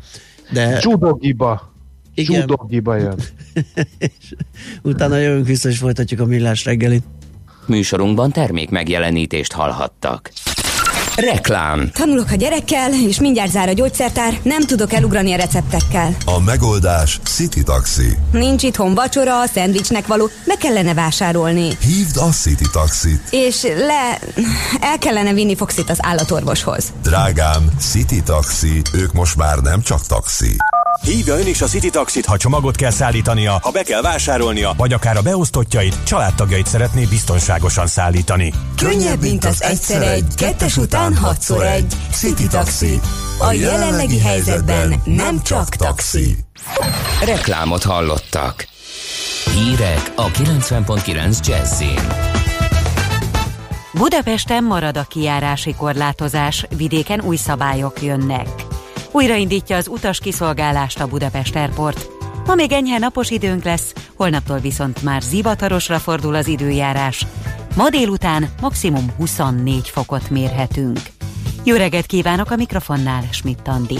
[0.51, 0.77] De...
[0.77, 1.73] Csudogiba.
[2.13, 2.41] Igen.
[2.41, 3.19] Csudogiba jön.
[4.84, 7.03] Utána jövünk vissza, és folytatjuk a millás reggelit.
[7.65, 10.31] Műsorunkban termék megjelenítést hallhattak.
[11.15, 11.89] Reklám.
[11.93, 16.15] Tanulok a gyerekkel, és mindjárt zár a gyógyszertár, nem tudok elugrani a receptekkel.
[16.25, 18.17] A megoldás City Taxi.
[18.32, 21.78] Nincs itthon vacsora, a szendvicsnek való, meg kellene vásárolni.
[21.82, 23.21] Hívd a City Taxit.
[23.30, 24.19] És le...
[24.80, 26.93] el kellene vinni Foxit az állatorvoshoz.
[27.01, 30.56] Drágám, City Taxi, ők most már nem csak taxi.
[31.01, 34.93] Hívja ön is a City Taxit, ha csomagot kell szállítania, ha be kell vásárolnia, vagy
[34.93, 38.53] akár a beosztottjait, családtagjait szeretné biztonságosan szállítani.
[38.77, 41.93] Könnyebb, mint az egyszer egy, kettes után hatszor egy.
[42.12, 42.99] City Taxi.
[43.39, 46.38] A jelenlegi helyzetben nem csak taxi.
[47.25, 48.67] Reklámot hallottak.
[49.53, 51.99] Hírek a 90.9 Jazzin.
[53.93, 58.47] Budapesten marad a kiárási korlátozás, vidéken új szabályok jönnek.
[59.16, 62.09] Újraindítja az utas kiszolgálást a Budapest Airport.
[62.45, 67.26] Ma még enyhe napos időnk lesz, holnaptól viszont már zivatarosra fordul az időjárás.
[67.76, 70.99] Ma délután maximum 24 fokot mérhetünk.
[71.63, 73.97] Jó reggelt kívánok a mikrofonnál, Schmidt Andi.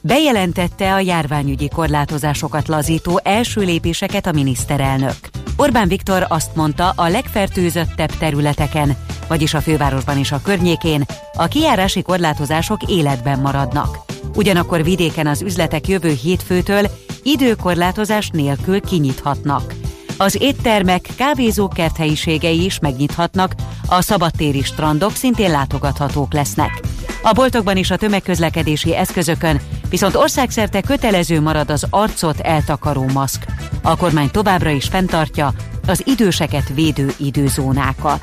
[0.00, 5.18] Bejelentette a járványügyi korlátozásokat lazító első lépéseket a miniszterelnök.
[5.56, 8.96] Orbán Viktor azt mondta, a legfertőzöttebb területeken,
[9.28, 13.98] vagyis a fővárosban és a környékén, a kijárási korlátozások életben maradnak.
[14.34, 16.86] Ugyanakkor vidéken az üzletek jövő hétfőtől
[17.22, 19.74] időkorlátozás nélkül kinyithatnak.
[20.16, 23.54] Az éttermek, kávézók kerthelyiségei is megnyithatnak,
[23.86, 26.80] a szabadtéri strandok szintén látogathatók lesznek.
[27.22, 33.44] A boltokban is a tömegközlekedési eszközökön viszont országszerte kötelező marad az arcot eltakaró maszk.
[33.82, 35.52] A kormány továbbra is fenntartja
[35.86, 38.20] az időseket védő időzónákat.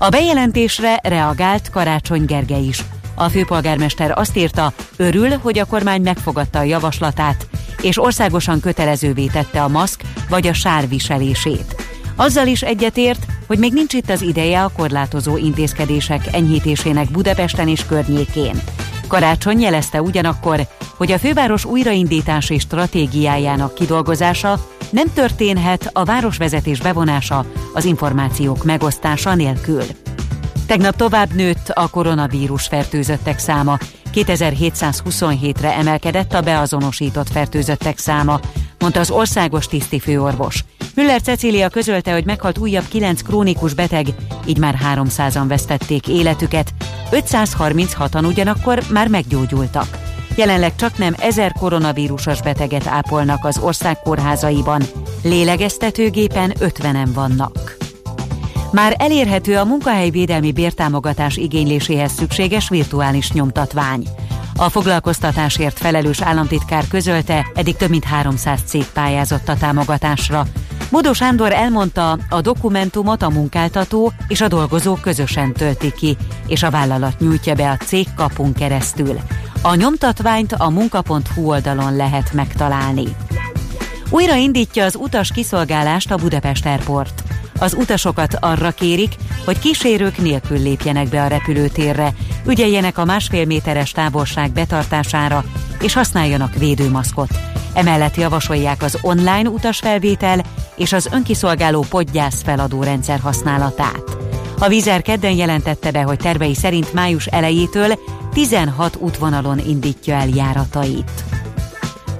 [0.00, 2.84] A bejelentésre reagált Karácsony Gergely is.
[3.14, 7.46] A főpolgármester azt írta, örül, hogy a kormány megfogadta a javaslatát,
[7.82, 11.74] és országosan kötelezővé tette a maszk vagy a sár viselését.
[12.16, 17.86] Azzal is egyetért, hogy még nincs itt az ideje a korlátozó intézkedések enyhítésének Budapesten és
[17.86, 18.62] környékén.
[19.08, 27.84] Karácsony jelezte ugyanakkor, hogy a főváros újraindítási stratégiájának kidolgozása nem történhet a városvezetés bevonása az
[27.84, 29.82] információk megosztása nélkül.
[30.66, 33.78] Tegnap tovább nőtt a koronavírus fertőzöttek száma,
[34.14, 38.40] 2727-re emelkedett a beazonosított fertőzöttek száma,
[38.78, 40.64] mondta az országos tisztifőorvos.
[40.94, 44.06] Müller Cecília közölte, hogy meghalt újabb 9 krónikus beteg,
[44.46, 46.72] így már 300-an vesztették életüket,
[47.10, 50.07] 536-an ugyanakkor már meggyógyultak.
[50.38, 54.82] Jelenleg csak nem ezer koronavírusos beteget ápolnak az ország kórházaiban,
[55.22, 57.76] lélegeztetőgépen 50-en vannak.
[58.72, 64.08] Már elérhető a munkahelyvédelmi bértámogatás igényléséhez szükséges virtuális nyomtatvány.
[64.56, 70.46] A foglalkoztatásért felelős államtitkár közölte, eddig több mint 300 cég pályázott a támogatásra.
[70.90, 76.16] Bodó Sándor elmondta, a dokumentumot a munkáltató és a dolgozó közösen tölti ki,
[76.46, 79.18] és a vállalat nyújtja be a cég kapun keresztül.
[79.62, 83.16] A nyomtatványt a munka.hu oldalon lehet megtalálni.
[84.10, 87.22] Újra indítja az utas kiszolgálást a Budapest Airport.
[87.58, 92.12] Az utasokat arra kérik, hogy kísérők nélkül lépjenek be a repülőtérre,
[92.46, 95.44] ügyeljenek a másfél méteres távolság betartására,
[95.80, 97.30] és használjanak védőmaszkot.
[97.74, 100.44] Emellett javasolják az online utasfelvétel
[100.76, 104.16] és az önkiszolgáló podgyász feladó rendszer használatát.
[104.58, 107.98] A vízer kedden jelentette be, hogy tervei szerint május elejétől
[108.38, 111.24] 16 útvonalon indítja el járatait.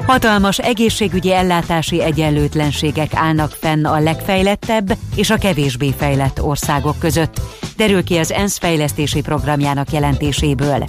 [0.07, 7.41] Hatalmas egészségügyi ellátási egyenlőtlenségek állnak fenn a legfejlettebb és a kevésbé fejlett országok között,
[7.77, 10.85] derül ki az ENSZ fejlesztési programjának jelentéséből.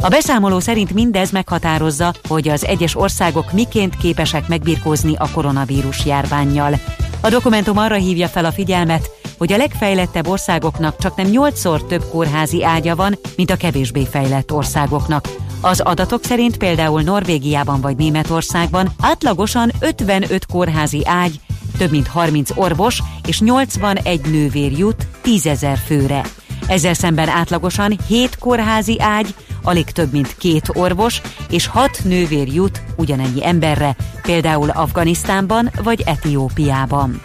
[0.00, 6.80] A beszámoló szerint mindez meghatározza, hogy az egyes országok miként képesek megbirkózni a koronavírus járványjal.
[7.22, 12.04] A dokumentum arra hívja fel a figyelmet, hogy a legfejlettebb országoknak csak nem 8-szor több
[12.10, 15.28] kórházi ágya van, mint a kevésbé fejlett országoknak.
[15.60, 21.40] Az adatok szerint például Norvégiában vagy Németországban átlagosan 55 kórházi ágy,
[21.78, 26.22] több mint 30 orvos és 81 nővér jut 10 ezer főre.
[26.70, 32.82] Ezzel szemben átlagosan 7 kórházi ágy, alig több mint két orvos és 6 nővér jut
[32.96, 37.20] ugyanennyi emberre, például Afganisztánban vagy Etiópiában.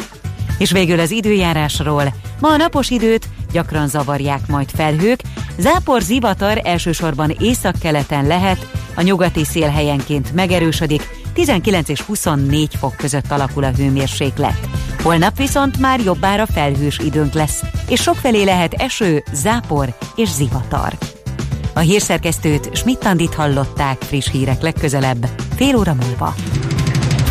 [0.58, 2.14] És végül az időjárásról.
[2.40, 5.22] Ma a napos időt gyakran zavarják majd felhők,
[5.58, 13.32] zápor zivatar elsősorban északkeleten lehet, a nyugati szél helyenként megerősödik, 19 és 24 fok között
[13.32, 14.60] alakul a hőmérséklet.
[15.06, 20.94] Holnap viszont már jobbára felhős időnk lesz, és sokfelé lehet eső, zápor és zivatar.
[21.74, 25.26] A hírszerkesztőt Schmidt-Tandit hallották friss hírek legközelebb,
[25.56, 26.34] fél óra múlva.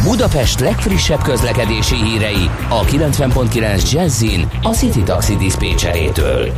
[0.02, 6.52] Budapest legfrissebb közlekedési hírei a 90.9 Jazzin a City Taxi Dispécsejétől.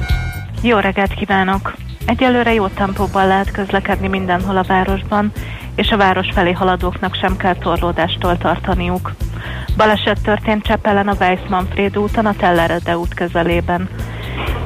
[0.63, 1.75] Jó reggelt kívánok!
[2.07, 5.33] Egyelőre jó tempóban lehet közlekedni mindenhol a városban,
[5.75, 9.15] és a város felé haladóknak sem kell torlódástól tartaniuk.
[9.77, 13.89] Baleset történt Csepelen a Weiss-Manfred úton, a Tellerede út közelében.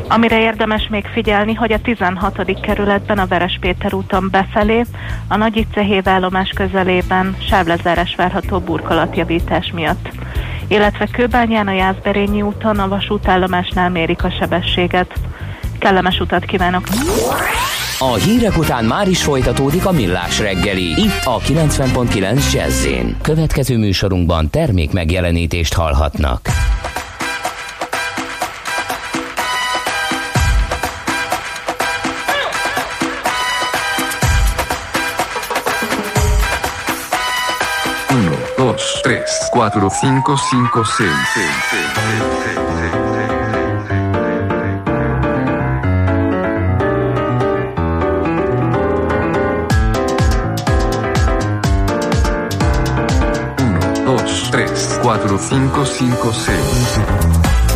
[0.08, 2.60] Amire érdemes még figyelni, hogy a 16.
[2.60, 4.84] kerületben a Veres Péter úton befelé,
[5.28, 10.08] a Nagy Itcehév állomás közelében sávlezárás várható burkolatjavítás miatt.
[10.68, 15.12] Illetve Kőbányán a Jászberényi úton a vasútállomásnál mérik a sebességet.
[15.78, 16.84] Kellemes utat kívánok!
[18.02, 21.00] A hírek után már is folytatódik a millás reggeli.
[21.00, 22.86] Itt a 90.9 jazz
[23.22, 26.48] Következő műsorunkban termék megjelenítést hallhatnak.
[38.10, 41.10] Uno, dos, tres, cuatro, cinco, cinco, seis.
[41.34, 43.09] seis, seis, seis,
[55.48, 57.69] 556.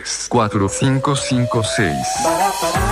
[0.00, 2.91] 3, 4, 5, 5, 6.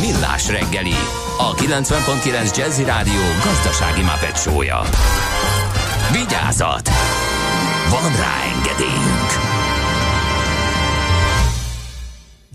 [0.00, 0.94] Millás reggeli,
[1.38, 4.80] a 90.9 Jazzy Rádió gazdasági mapetsója.
[6.12, 6.88] Vigyázat!
[7.90, 9.30] Van rá engedélyünk!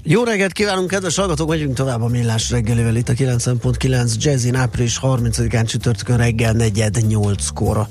[0.03, 1.49] Jó reggelt kívánunk, kedves hallgatók!
[1.49, 7.87] Megyünk tovább a Millás reggelivel itt a 90.9 Jazzin április 30-án csütörtökön reggel 4-8-kor.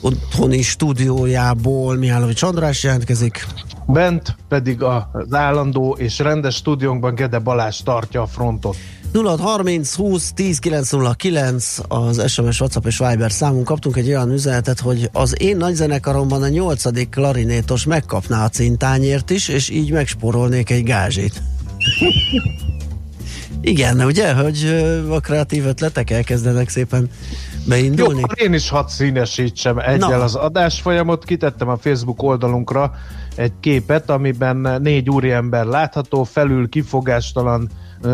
[0.00, 3.46] Otthoni stúdiójából Mihálovics András jelentkezik.
[3.86, 8.76] Bent pedig az állandó és rendes stúdiónkban Gede Balázs tartja a frontot.
[9.12, 15.08] 0630 20 10 909 az SMS, WhatsApp és Viber számunk kaptunk egy olyan üzenetet, hogy
[15.12, 20.84] az én nagy zenekaromban a nyolcadik klarinétos megkapná a cintányért is, és így megspórolnék egy
[20.84, 21.42] gázsit.
[23.60, 24.64] Igen, ugye, hogy
[25.10, 27.10] a kreatív ötletek elkezdenek szépen
[27.70, 28.18] beindulni?
[28.18, 30.24] Jó, akkor én is hadd színesítsem egyel Na.
[30.24, 31.24] az adásfolyamot.
[31.24, 32.92] Kitettem a Facebook oldalunkra
[33.36, 37.68] egy képet, amiben négy úriember látható, felül kifogástalan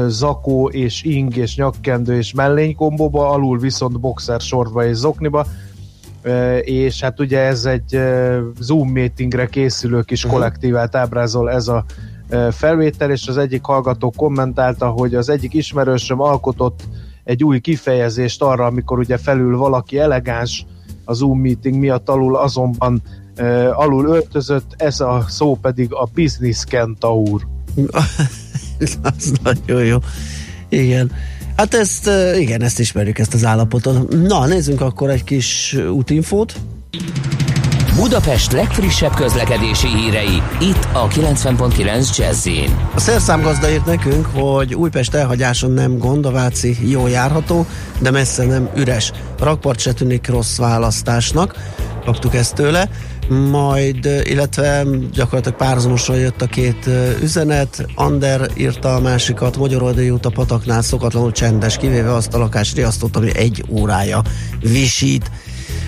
[0.06, 5.46] zakó és ing és nyakkendő és mellénykombóba, alul viszont boxer sorba és zokniba,
[6.60, 8.00] és hát ugye ez egy
[8.58, 10.32] Zoom meetingre készülő kis Mhm.
[10.32, 11.84] kollektívát ábrázol ez a
[12.50, 16.80] felvétel, és az egyik hallgató kommentálta, hogy az egyik ismerősöm alkotott
[17.26, 20.66] egy új kifejezést arra, amikor ugye felül valaki elegáns
[21.04, 23.02] a Zoom meeting miatt, alul azonban
[23.38, 27.46] uh, alul öltözött, ez a szó pedig a business kentaur.
[29.02, 29.98] az nagyon jó.
[30.68, 31.10] Igen.
[31.56, 34.08] Hát ezt, igen, ezt ismerjük, ezt az állapotot.
[34.08, 36.54] Na, nézzünk akkor egy kis útinfót.
[37.96, 42.48] Budapest legfrissebb közlekedési hírei, itt a 90.9 jazz
[42.94, 47.66] A szerszámgazda írt nekünk, hogy Újpest elhagyáson nem gond, a Váci jó járható,
[47.98, 49.12] de messze nem üres.
[49.40, 51.54] A rakpart se tűnik rossz választásnak,
[52.04, 52.88] kaptuk ezt tőle,
[53.28, 56.88] majd, illetve gyakorlatilag párhuzamosan jött a két
[57.22, 63.16] üzenet, Ander írta a másikat, Magyaroldai út a pataknál szokatlanul csendes, kivéve azt a lakásriasztót,
[63.16, 64.22] ami egy órája
[64.60, 65.30] visít.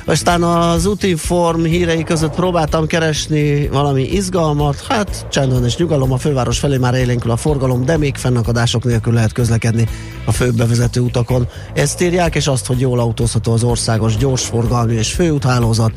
[0.08, 6.58] Aztán az útinform hírei között próbáltam keresni valami izgalmat, hát csendben és nyugalom, a főváros
[6.58, 9.88] felé már élénkül a forgalom, de még fennakadások nélkül lehet közlekedni
[10.24, 11.48] a főbb bevezető utakon.
[11.74, 15.92] Ezt írják, és azt, hogy jól autózható az országos gyorsforgalmi és főúthálózat.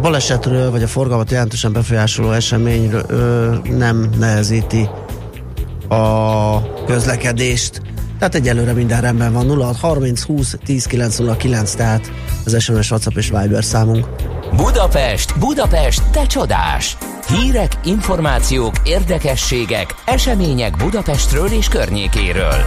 [0.00, 4.88] Balesetről, vagy a forgalmat jelentősen befolyásoló eseményről nem nehezíti
[5.88, 7.80] a közlekedést.
[8.18, 9.60] Tehát egyelőre minden rendben van.
[9.60, 12.12] 06 30 20 10 909, tehát
[12.44, 14.06] az SMS, WhatsApp és Viber számunk.
[14.56, 16.96] Budapest, Budapest, te csodás!
[17.28, 22.64] Hírek, információk, érdekességek, események Budapestről és környékéről.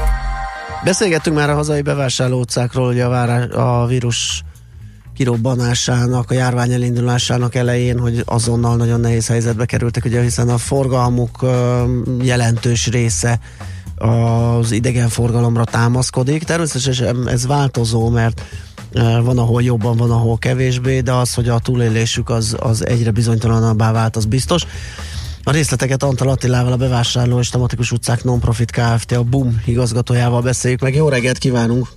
[0.84, 4.43] Beszélgettünk már a hazai bevásárló utcákról, hogy a, várá, a vírus
[5.16, 11.45] kirobbanásának, a járvány elindulásának elején, hogy azonnal nagyon nehéz helyzetbe kerültek, ugye, hiszen a forgalmuk
[12.22, 13.39] jelentős része
[14.00, 16.43] az idegenforgalomra támaszkodik.
[16.43, 18.41] Természetesen ez változó, mert
[18.91, 23.12] ö, van, ahol jobban, van, ahol kevésbé, de az, hogy a túlélésük az, az egyre
[23.12, 24.66] bizonytalanabbá vált, az biztos.
[25.43, 29.12] A részleteket Antal Attilával, a bevásárló és tematikus utcák non-profit Kft.
[29.12, 30.95] a BUM igazgatójával beszéljük meg.
[30.95, 31.88] Jó reggelt kívánunk!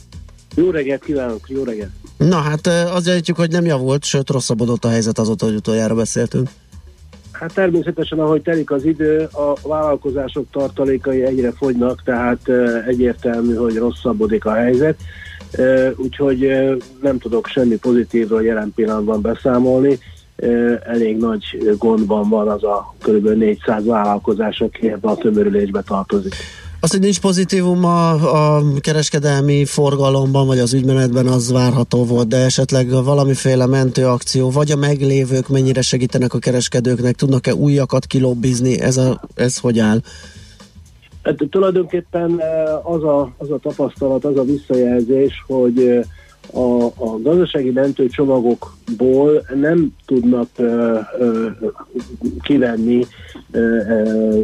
[0.55, 1.91] Jó reggelt kívánok, jó reggelt!
[2.17, 5.95] Na hát ö, azt jelentjük, hogy nem javult, sőt rosszabbodott a helyzet azóta, hogy utoljára
[5.95, 6.49] beszéltünk.
[7.43, 13.77] Hát természetesen, ahogy telik az idő, a vállalkozások tartalékai egyre fogynak, tehát eh, egyértelmű, hogy
[13.77, 14.97] rosszabbodik a helyzet.
[15.97, 16.49] Úgyhogy
[17.01, 19.99] nem tudok semmi pozitívról jelen pillanatban beszámolni.
[20.85, 23.29] elég nagy gondban van az a kb.
[23.29, 26.35] 400 vállalkozás, aki ebbe a tömörülésbe tartozik.
[26.85, 28.11] Az, hogy nincs pozitívum a,
[28.57, 34.77] a kereskedelmi forgalomban, vagy az ügymenetben, az várható volt, de esetleg valamiféle mentőakció, vagy a
[34.77, 40.01] meglévők mennyire segítenek a kereskedőknek, tudnak-e újakat kilobbizni, ez, a, ez hogy áll?
[41.23, 46.03] Hát, tulajdonképpen eh, az a, az a tapasztalat, az a visszajelzés, hogy eh,
[46.51, 51.49] a, a gazdasági mentőcsomagokból nem tudnak ö, ö,
[52.43, 53.07] kivenni
[53.51, 54.41] ö, ö,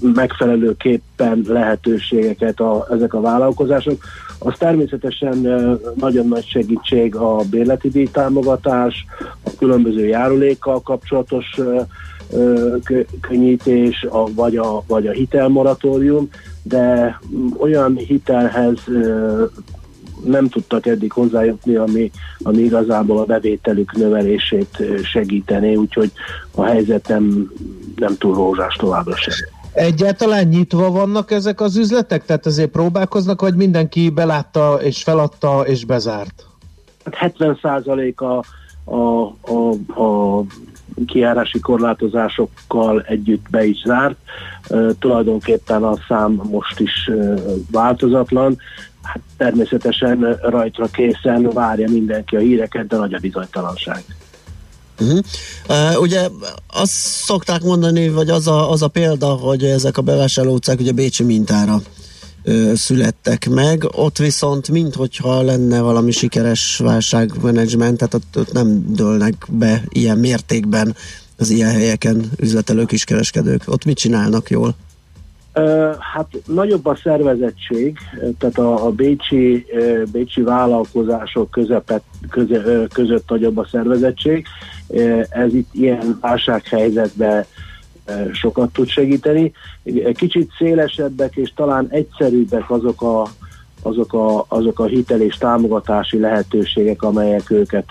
[0.00, 4.02] megfelelőképpen lehetőségeket a, ezek a vállalkozások.
[4.38, 9.06] Az természetesen ö, nagyon nagy segítség a bérleti díjtámogatás,
[9.44, 11.80] a különböző járulékkal kapcsolatos ö,
[12.32, 12.76] ö,
[13.20, 16.28] könnyítés, a, vagy, a, vagy a hitelmoratórium,
[16.62, 17.18] de
[17.58, 18.78] olyan hitelhez
[20.24, 22.10] nem tudtak eddig hozzájutni, ami,
[22.42, 26.12] ami igazából a bevételük növelését segítené, úgyhogy
[26.54, 27.52] a helyzet nem,
[27.96, 29.34] nem túl rózsás továbbra sem.
[29.72, 32.24] Egyáltalán nyitva vannak ezek az üzletek?
[32.24, 36.46] Tehát azért próbálkoznak, vagy mindenki belátta és feladta és bezárt?
[37.10, 38.44] 70 hát a,
[38.84, 39.70] a, a,
[40.02, 40.42] a
[41.06, 44.16] kiárási korlátozásokkal együtt be is zárt.
[44.70, 47.40] Uh, tulajdonképpen a szám most is uh,
[47.70, 48.58] változatlan
[49.02, 54.04] hát természetesen rajtra készen várja mindenki a híreket, de nagy a bizonytalanság.
[55.00, 55.18] Uh-huh.
[55.68, 56.28] Uh, ugye
[56.66, 56.92] azt
[57.24, 61.22] szokták mondani, vagy az a, az a példa, hogy ezek a bevásárló utcák ugye Bécsi
[61.22, 61.80] mintára
[62.74, 69.82] születtek meg, ott viszont minthogyha lenne valami sikeres válságmenedzsment, tehát ott, ott nem dőlnek be
[69.88, 70.96] ilyen mértékben
[71.36, 73.62] az ilyen helyeken üzletelők is kereskedők.
[73.66, 74.74] Ott mit csinálnak jól?
[76.12, 77.98] Hát nagyobb a szervezettség,
[78.38, 79.66] tehát a, a bécsi,
[80.12, 84.46] bécsi vállalkozások közepet, köze, között nagyobb a szervezettség.
[85.28, 87.44] Ez itt ilyen válsághelyzetben
[88.32, 89.52] sokat tud segíteni.
[90.12, 93.26] Kicsit szélesebbek és talán egyszerűbbek azok a,
[93.82, 97.84] azok a, azok a hitel és támogatási lehetőségek, amelyek őket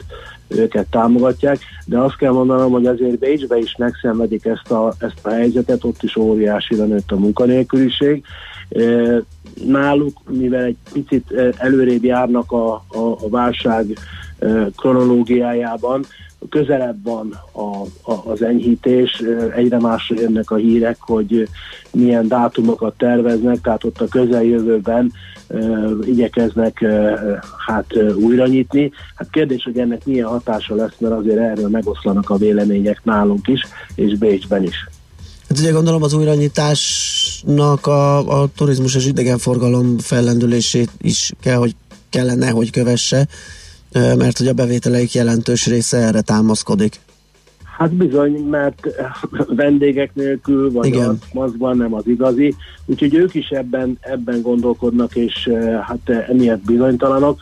[0.47, 5.29] őket támogatják, de azt kell mondanom, hogy azért Bécsbe is megszenvedik ezt a, ezt a
[5.29, 8.23] helyzetet, ott is óriási nőtt a munkanélküliség.
[9.65, 13.85] Náluk, mivel egy picit előrébb járnak a, a, a válság
[14.75, 16.05] kronológiájában,
[16.49, 17.81] közelebb van a,
[18.11, 19.23] a, az enyhítés,
[19.55, 21.47] egyre másra jönnek a hírek, hogy
[21.91, 25.11] milyen dátumokat terveznek, tehát ott a közeljövőben
[26.05, 26.85] igyekeznek
[27.65, 27.85] hát
[28.15, 28.91] újra nyitni.
[29.15, 33.61] Hát kérdés, hogy ennek milyen hatása lesz, mert azért erről megoszlanak a vélemények nálunk is,
[33.95, 34.89] és Bécsben is.
[35.49, 41.75] Hát ugye gondolom az újranyitásnak a, a turizmus és idegenforgalom fellendülését is kell, hogy
[42.09, 43.27] kellene, hogy kövesse,
[43.93, 46.99] mert hogy a bevételeik jelentős része erre támaszkodik.
[47.77, 48.87] Hát bizony, mert
[49.47, 51.09] vendégek nélkül, vagy Igen.
[51.09, 55.49] az maszkban nem az igazi, úgyhogy ők is ebben, ebben gondolkodnak, és
[55.81, 57.39] hát emiatt bizonytalanok.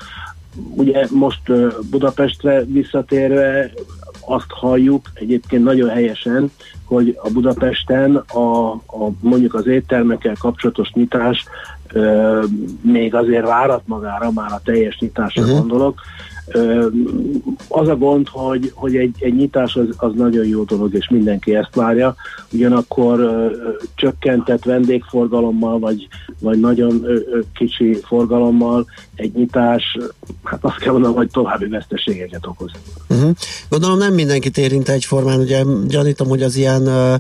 [0.76, 1.42] Ugye most
[1.90, 3.72] Budapestre visszatérve
[4.20, 6.52] azt halljuk egyébként nagyon helyesen,
[6.86, 11.46] hogy a Budapesten a, a mondjuk az éttermekkel kapcsolatos nyitás
[11.92, 12.44] ö,
[12.82, 15.58] még azért várat magára, már a teljes nyitásra uh-huh.
[15.58, 16.02] gondolok,
[17.68, 21.56] az a gond, hogy, hogy egy, egy nyitás az, az nagyon jó dolog, és mindenki
[21.56, 22.16] ezt várja,
[22.52, 23.50] ugyanakkor
[23.96, 26.08] csökkentett vendégforgalommal, vagy,
[26.40, 27.06] vagy nagyon
[27.54, 28.86] kicsi forgalommal
[29.16, 29.98] egy nyitás,
[30.44, 32.72] hát azt kell mondanom, hogy további veszteségeket okoz.
[33.10, 33.32] Uh-huh.
[33.70, 37.16] Gondolom nem mindenkit érint egyformán, ugye gyanítom, hogy az ilyen uh,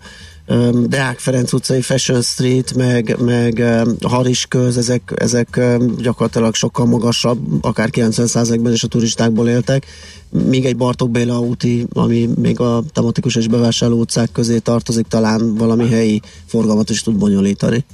[0.88, 3.64] Deák Ferenc utcai Fashion Street, meg, meg
[4.02, 5.60] Haris köz, ezek, ezek
[5.98, 9.86] gyakorlatilag sokkal magasabb, akár 90%-ban is a turistákból éltek,
[10.30, 15.56] míg egy Bartók Béla úti, ami még a tematikus és bevásárló utcák közé tartozik, talán
[15.56, 17.86] valami helyi forgalmat is tud bonyolítani.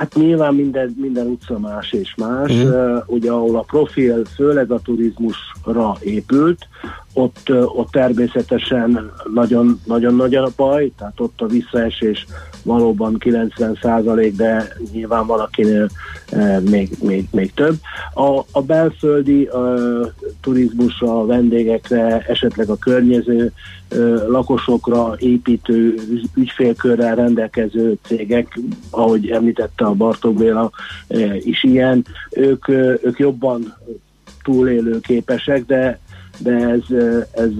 [0.00, 2.52] Hát nyilván minden, minden utca más és más.
[2.52, 2.60] Mm.
[2.60, 6.68] Uh, ugye ahol a profil főleg a turizmusra épült,
[7.12, 12.26] ott, ott természetesen nagyon, nagyon nagy a baj, tehát ott a visszaesés
[12.62, 15.88] valóban 90 százalék, de nyilván valakinél
[16.32, 17.74] uh, még, még, még több.
[18.14, 20.06] A, a belföldi uh,
[20.40, 23.52] turizmusra, a vendégekre, esetleg a környező
[24.28, 25.94] lakosokra építő
[26.34, 28.58] ügyfélkörrel rendelkező cégek,
[28.90, 30.70] ahogy említette a Bartók Béla
[31.38, 33.76] is ilyen, ők, ők jobban
[34.42, 35.98] túlélő képesek, de,
[36.42, 36.96] de ez,
[37.30, 37.50] ez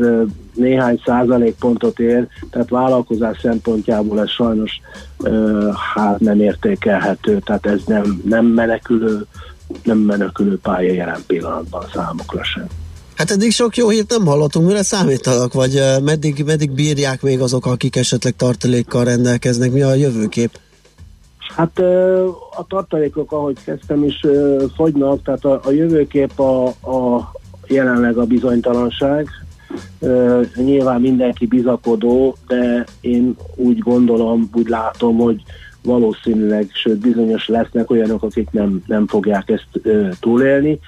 [0.54, 4.80] néhány százalékpontot ér, tehát vállalkozás szempontjából ez sajnos
[5.94, 9.26] hát nem értékelhető, tehát ez nem, nem menekülő,
[9.84, 12.66] nem menekülő pálya jelen pillanatban számukra sem.
[13.16, 17.66] Hát eddig sok jó hírt nem hallottunk, mire számítanak, vagy meddig, meddig bírják még azok,
[17.66, 20.58] akik esetleg tartalékkal rendelkeznek, mi a jövőkép?
[21.56, 21.78] Hát
[22.56, 24.26] a tartalékok, ahogy kezdtem is,
[24.76, 27.29] fogynak, tehát a, a jövőkép a, a
[27.70, 29.28] jelenleg a bizonytalanság.
[30.56, 35.42] Nyilván mindenki bizakodó, de én úgy gondolom, úgy látom, hogy
[35.82, 39.68] valószínűleg, sőt bizonyos lesznek olyanok, akik nem, nem fogják ezt
[40.20, 40.78] túlélni.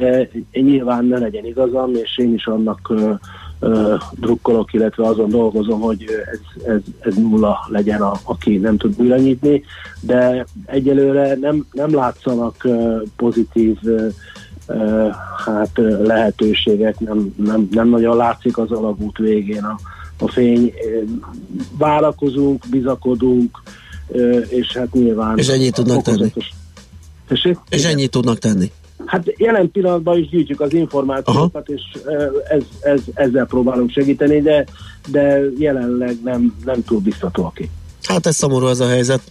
[0.00, 2.92] E, nyilván ne legyen igazam, és én is annak
[3.62, 8.94] ö, drukkolok, illetve azon dolgozom, hogy ez, ez, ez nulla legyen, a, aki nem tud
[8.96, 9.62] újra nyitni,
[10.00, 12.68] de egyelőre nem, nem látszanak
[13.16, 14.08] pozitív ö,
[15.44, 19.78] hát ö, lehetőségek, nem, nem, nem nagyon látszik az alagút végén a,
[20.18, 20.72] a fény.
[21.78, 23.62] Várakozunk, bizakodunk,
[24.48, 25.38] és hát nyilván...
[25.38, 26.32] És ennyit tudnak tenni.
[27.28, 27.58] Tessék?
[27.68, 28.70] És ennyit tudnak tenni.
[29.06, 31.62] Hát jelen pillanatban is gyűjtjük az információkat, Aha.
[31.64, 31.82] és
[32.48, 34.64] ez, ez, ezzel próbálunk segíteni, de,
[35.08, 37.70] de jelenleg nem, nem túl biztató ki.
[38.02, 39.22] Hát ez szomorú ez a helyzet.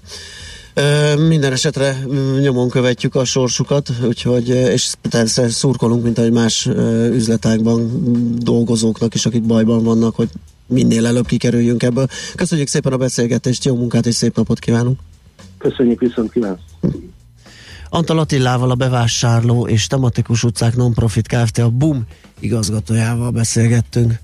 [1.27, 8.35] Minden esetre mm, nyomon követjük a sorsukat, úgyhogy, és persze szurkolunk, mint ahogy más mm,
[8.35, 10.29] dolgozóknak is, akik bajban vannak, hogy
[10.67, 12.07] minél előbb kikerüljünk ebből.
[12.35, 14.99] Köszönjük szépen a beszélgetést, jó munkát és szép napot kívánunk!
[15.57, 16.59] Köszönjük, viszont kívánok!
[17.89, 21.57] Antal Attilával a bevásárló és tematikus utcák non-profit Kft.
[21.57, 22.03] a BUM
[22.39, 24.19] igazgatójával beszélgettünk.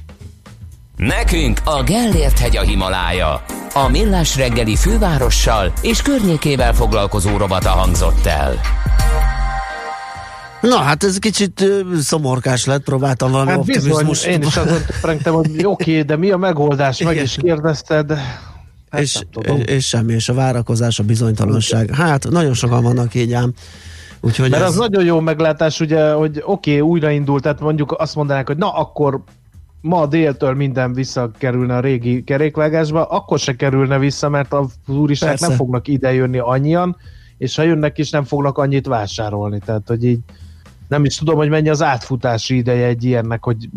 [0.98, 3.44] Nekünk a Gellért hegy a Himalája.
[3.74, 8.56] A Millás reggeli fővárossal és környékével foglalkozó robata hangzott el.
[10.62, 14.26] Na hát ez kicsit ö, szomorkás lett, próbáltam valami Hát bizony, optimizmust.
[14.26, 17.02] én is azon prengtem, hogy oké, de mi a megoldás?
[17.02, 18.12] Meg is kérdezted.
[18.90, 19.20] Hát és,
[19.66, 21.96] és semmi, és a várakozás, a bizonytalanság.
[21.96, 23.54] Hát nagyon sokan vannak így ám.
[24.22, 28.16] Úgyhogy Mert ez, az nagyon jó meglátás, ugye, hogy oké, okay, újraindult, tehát mondjuk azt
[28.16, 29.24] mondanák, hogy na akkor
[29.82, 35.52] ma déltől minden visszakerülne a régi kerékvágásba, akkor se kerülne vissza, mert a turisták nem
[35.52, 36.98] fognak idejönni annyian,
[37.38, 39.60] és ha jönnek is, nem fognak annyit vásárolni.
[39.66, 40.20] Tehát, hogy így
[40.88, 43.70] nem is tudom, hogy mennyi az átfutási ideje egy ilyennek, hogy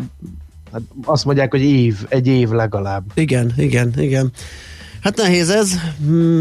[0.71, 3.03] hát azt mondják, hogy év, egy év legalább.
[3.13, 4.31] Igen, igen, igen.
[5.01, 5.71] Hát nehéz ez,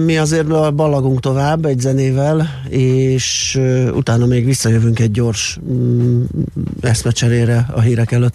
[0.04, 3.58] mi azért ballagunk tovább egy zenével, és
[3.94, 6.22] utána még visszajövünk egy gyors mm,
[6.80, 8.34] eszmecserére a hírek előtt.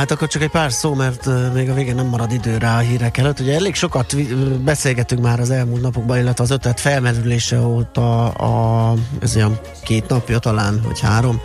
[0.00, 2.78] Hát akkor csak egy pár szó, mert még a végén nem marad idő rá a
[2.78, 3.40] hírek előtt.
[3.40, 4.16] Ugye elég sokat
[4.62, 10.38] beszélgetünk már az elmúlt napokban, illetve az ötlet felmerülése óta a, ez olyan két napja
[10.38, 11.40] talán, vagy három,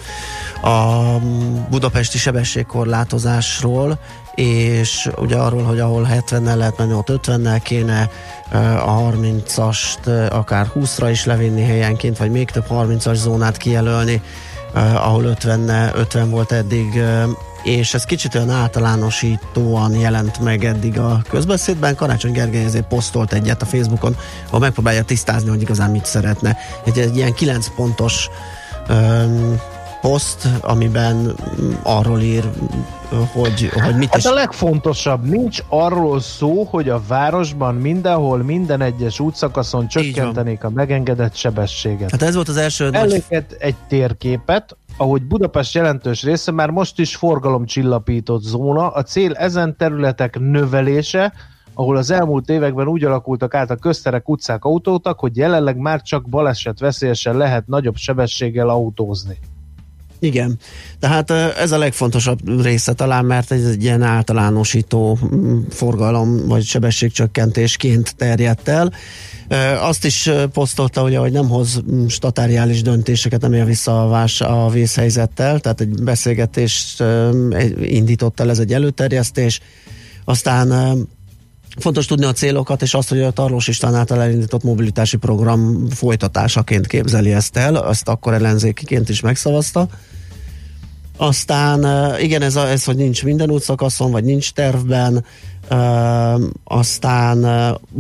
[0.62, 1.04] a
[1.70, 4.00] budapesti sebességkorlátozásról,
[4.36, 8.10] és ugye arról, hogy ahol 70-nel lehet menni, ott 50-nel kéne
[8.86, 14.22] a 30-ast akár 20-ra is levinni helyenként, vagy még több 30-as zónát kijelölni,
[14.94, 17.04] ahol 50, 50 volt eddig,
[17.66, 21.96] és ez kicsit olyan általánosítóan jelent meg eddig a közbeszédben.
[21.96, 24.16] Karácsony Gergely ezért posztolt egyet a Facebookon,
[24.48, 26.58] ahol megpróbálja tisztázni, hogy igazán mit szeretne.
[26.86, 28.30] Egy, egy ilyen 9 pontos
[28.90, 29.60] um,
[30.02, 31.36] poszt, amiben
[31.84, 32.50] arról ír,
[33.32, 34.26] hogy, hogy mit hát is...
[34.26, 41.36] a legfontosabb, nincs arról szó, hogy a városban mindenhol, minden egyes útszakaszon csökkentenék a megengedett
[41.36, 42.12] sebességet.
[42.12, 42.90] Hát ez volt az első...
[42.92, 49.78] Előket egy térképet, ahogy Budapest jelentős része már most is forgalomcsillapított zóna, a cél ezen
[49.78, 51.34] területek növelése,
[51.74, 56.30] ahol az elmúlt években úgy alakultak át a közterek, utcák, autótak, hogy jelenleg már csak
[56.30, 59.38] baleset veszélyesen lehet nagyobb sebességgel autózni.
[60.20, 60.60] Igen,
[61.00, 68.16] tehát ez a legfontosabb része talán, mert ez egy ilyen általánosító mm, forgalom vagy sebességcsökkentésként
[68.16, 68.94] terjedt el.
[69.80, 74.70] Azt is posztolta, hogy nem hoz mm, statáriális döntéseket, nem él vissza a, vás, a
[74.70, 77.04] vészhelyzettel, tehát egy beszélgetést
[77.82, 79.60] indított el, ez egy előterjesztés.
[80.26, 80.98] Aztán
[81.78, 86.88] Fontos tudni a célokat, és azt, hogy a Tarlós István által elindított mobilitási program folytatásaként
[86.88, 89.88] képzeli ezt el, ezt akkor ellenzékiként is megszavazta.
[91.18, 91.86] Aztán
[92.20, 95.26] igen, ez, a, ez hogy nincs minden útszakaszon, vagy nincs tervben,
[96.64, 97.46] aztán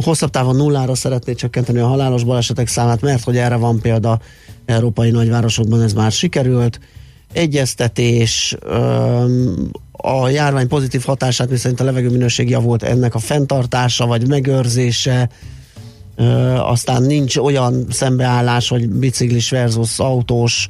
[0.03, 4.19] hosszabb távon nullára szeretné csökkenteni a halálos balesetek számát, mert hogy erre van példa
[4.65, 6.79] európai nagyvárosokban, ez már sikerült.
[7.35, 8.55] Egyeztetés,
[9.91, 15.29] a járvány pozitív hatását, miszerint a levegőminőség javult, ennek a fenntartása vagy megőrzése,
[16.57, 20.67] aztán nincs olyan szembeállás, hogy biciklis versus autós,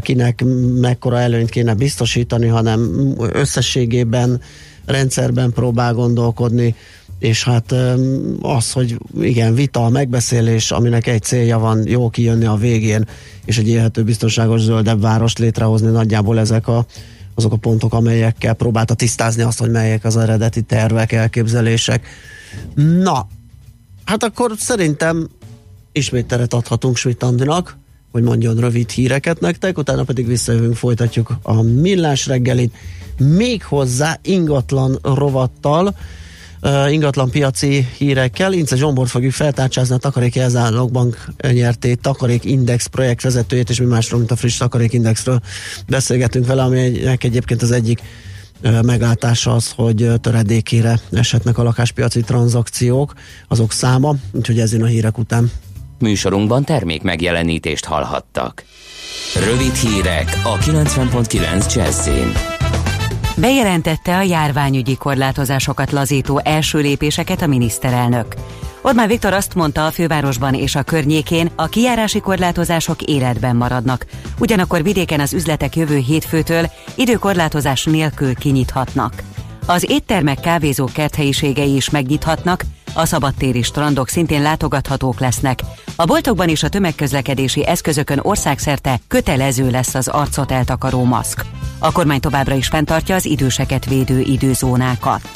[0.00, 0.44] kinek
[0.80, 4.40] mekkora előnyt kéne biztosítani, hanem összességében
[4.86, 6.74] rendszerben próbál gondolkodni,
[7.18, 7.74] és hát
[8.40, 13.08] az, hogy igen, vita, megbeszélés, aminek egy célja van, jó kijönni a végén,
[13.44, 16.86] és egy élhető, biztonságos, zöldebb várost létrehozni, nagyjából ezek a,
[17.34, 22.06] azok a pontok, amelyekkel próbálta tisztázni azt, hogy melyek az eredeti tervek, elképzelések.
[22.74, 23.28] Na,
[24.04, 25.28] hát akkor szerintem
[25.92, 27.76] ismét teret adhatunk Schmidt Andinak,
[28.12, 32.74] hogy mondjon rövid híreket nektek, utána pedig visszajövünk, folytatjuk a millás reggelit,
[33.18, 35.94] még hozzá ingatlan rovattal,
[36.62, 38.52] uh, ingatlan piaci hírekkel.
[38.52, 43.86] Ince Zsombor fogjuk feltárcsázni a Takarék Jelzálog Bank nyertét Takarék Index projekt vezetőjét, és mi
[43.86, 45.40] másról, mint a friss Takarék Indexről
[45.88, 48.02] beszélgetünk vele, aminek egyébként az egyik
[48.82, 53.12] meglátása az, hogy töredékére eshetnek a lakáspiaci tranzakciók,
[53.48, 55.50] azok száma, úgyhogy ez jön a hírek után.
[55.98, 58.64] Műsorunkban termék megjelenítést hallhattak.
[59.44, 62.55] Rövid hírek a 90.9 Jazzin.
[63.38, 68.34] Bejelentette a járványügyi korlátozásokat lazító első lépéseket a miniszterelnök.
[68.82, 74.06] Orbán Viktor azt mondta a fővárosban és a környékén, a kijárási korlátozások életben maradnak.
[74.38, 79.22] Ugyanakkor vidéken az üzletek jövő hétfőtől időkorlátozás nélkül kinyithatnak.
[79.66, 82.64] Az éttermek, kávézók kerthelyiségei is megnyithatnak,
[82.96, 85.60] a szabadtéri strandok szintén látogathatók lesznek.
[85.96, 91.44] A boltokban és a tömegközlekedési eszközökön országszerte kötelező lesz az arcot eltakaró maszk.
[91.78, 95.30] A kormány továbbra is fenntartja az időseket védő időzónákat.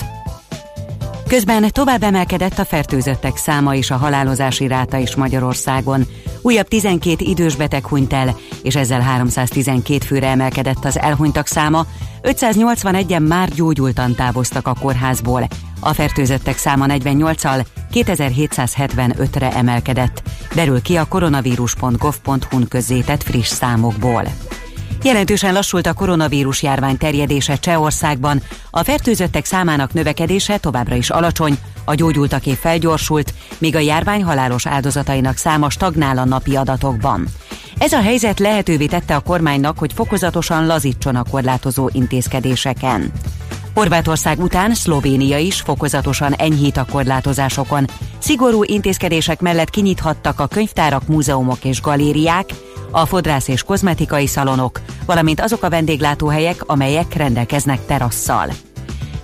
[1.29, 6.07] Közben tovább emelkedett a fertőzöttek száma és a halálozási ráta is Magyarországon.
[6.43, 11.87] Újabb 12 idős beteg hunyt el, és ezzel 312 főre emelkedett az elhunytak száma,
[12.23, 15.49] 581-en már gyógyultan távoztak a kórházból.
[15.81, 20.23] A fertőzöttek száma 48-al 2775-re emelkedett,
[20.55, 24.25] derül ki a koronavírus.gov.hu-n közzétett friss számokból.
[25.03, 31.95] Jelentősen lassult a koronavírus járvány terjedése Csehországban, a fertőzöttek számának növekedése továbbra is alacsony, a
[31.95, 37.27] gyógyultaké felgyorsult, míg a járvány halálos áldozatainak száma stagnál a napi adatokban.
[37.79, 43.13] Ez a helyzet lehetővé tette a kormánynak, hogy fokozatosan lazítson a korlátozó intézkedéseken.
[43.75, 47.85] Horvátország után Szlovénia is fokozatosan enyhít a korlátozásokon.
[48.19, 52.49] Szigorú intézkedések mellett kinyithattak a könyvtárak, múzeumok és galériák,
[52.91, 58.53] a fodrász és kozmetikai szalonok, valamint azok a vendéglátóhelyek, amelyek rendelkeznek terasszal.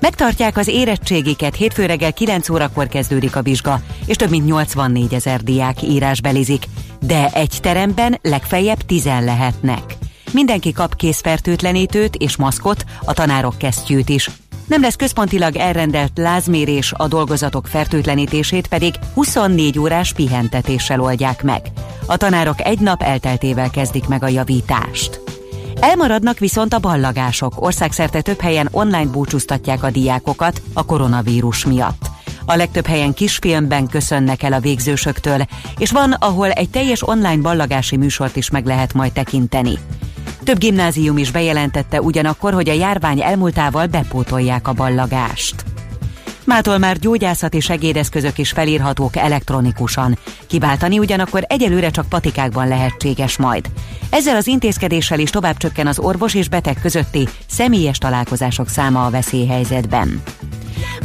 [0.01, 5.43] Megtartják az érettségiket, hétfő reggel 9 órakor kezdődik a vizsga, és több mint 84 ezer
[5.43, 6.65] diák írásbelizik,
[7.01, 9.97] de egy teremben legfeljebb 10 lehetnek.
[10.33, 14.31] Mindenki kap készfertőtlenítőt és maszkot, a tanárok kesztyűt is.
[14.67, 21.61] Nem lesz központilag elrendelt lázmérés, a dolgozatok fertőtlenítését pedig 24 órás pihentetéssel oldják meg.
[22.07, 25.21] A tanárok egy nap elteltével kezdik meg a javítást.
[25.81, 27.63] Elmaradnak viszont a ballagások.
[27.63, 32.11] Országszerte több helyen online búcsúztatják a diákokat a koronavírus miatt.
[32.47, 35.47] A legtöbb helyen kisfilmben köszönnek el a végzősöktől,
[35.79, 39.79] és van, ahol egy teljes online ballagási műsort is meg lehet majd tekinteni.
[40.47, 45.65] Több gimnázium is bejelentette ugyanakkor, hogy a járvány elmúltával bepótolják a ballagást.
[46.45, 50.19] Mától már gyógyászati segédeszközök is felírhatók elektronikusan.
[50.47, 53.67] Kiváltani ugyanakkor egyelőre csak patikákban lehetséges majd.
[54.11, 59.11] Ezzel az intézkedéssel is tovább csökken az orvos és beteg közötti személyes találkozások száma a
[59.11, 60.23] veszélyhelyzetben.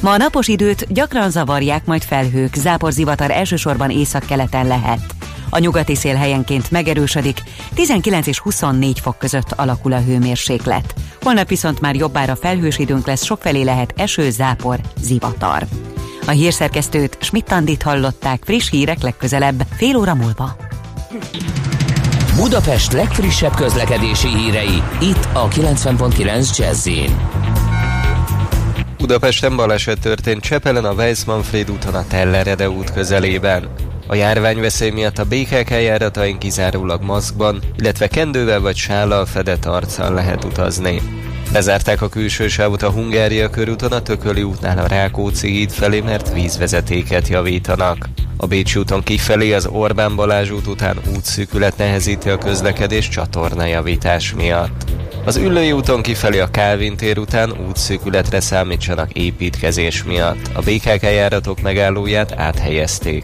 [0.01, 5.15] Ma a napos időt gyakran zavarják majd felhők, záporzivatar elsősorban északkeleten lehet.
[5.53, 7.41] A nyugati szél helyenként megerősödik,
[7.73, 10.93] 19 és 24 fok között alakul a hőmérséklet.
[11.21, 15.67] Holnap viszont már jobbára felhős időnk lesz, sokfelé lehet eső, zápor, zivatar.
[16.27, 20.55] A hírszerkesztőt Schmidt-Tandit hallották friss hírek legközelebb, fél óra múlva.
[22.35, 26.89] Budapest legfrissebb közlekedési hírei, itt a 90.9 jazz
[28.97, 33.90] Budapesten baleset történt Csepelen a Weiss-Manfred úton a Tellerede út közelében.
[34.11, 40.43] A járványveszély miatt a BKK járatain kizárólag maszkban, illetve kendővel vagy sállal fedett arccal lehet
[40.43, 41.01] utazni.
[41.51, 46.33] Bezárták a külső sávot a Hungária körúton a Tököli útnál a Rákóczi híd felé, mert
[46.33, 48.09] vízvezetéket javítanak.
[48.37, 54.83] A Bécsi úton kifelé az Orbán Balázs út után útszűkület nehezíti a közlekedés csatornajavítás miatt.
[55.25, 60.49] Az Üllői úton kifelé a Kálvin tér után útszűkületre számítsanak építkezés miatt.
[60.53, 63.23] A BKK járatok megállóját áthelyezték.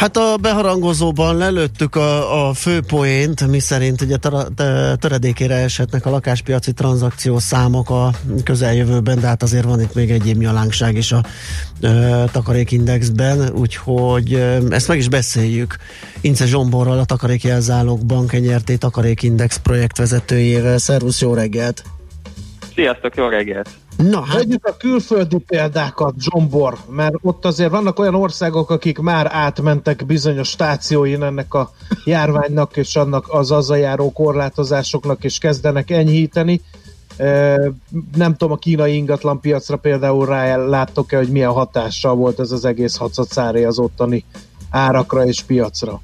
[0.00, 4.16] Hát a beharangozóban lelőttük a, a fő poént, mi szerint ugye
[4.96, 8.10] töredékére eshetnek a lakáspiaci tranzakció számok a
[8.44, 11.24] közeljövőben, de hát azért van itt még egyéb nyalánkság is a
[11.80, 15.76] ö, takarékindexben, úgyhogy ö, ezt meg is beszéljük.
[16.20, 20.78] Ince Zsomborral, a Takarékjelzálók Bank NRT Takarékindex projektvezetőjével.
[20.78, 21.84] Szervusz, jó reggelt!
[22.74, 23.79] Sziasztok, jó reggelt!
[24.02, 24.36] Na, hát...
[24.36, 30.48] Vegyük a külföldi példákat, Zsombor, mert ott azért vannak olyan országok, akik már átmentek bizonyos
[30.48, 31.72] stációin ennek a
[32.04, 36.60] járványnak és annak az azzal járó korlátozásoknak, és kezdenek enyhíteni.
[38.16, 42.64] Nem tudom, a kínai ingatlan piacra például rá láttok-e, hogy milyen hatással volt ez az
[42.64, 44.24] egész hacacáré az ottani
[44.70, 46.00] árakra és piacra?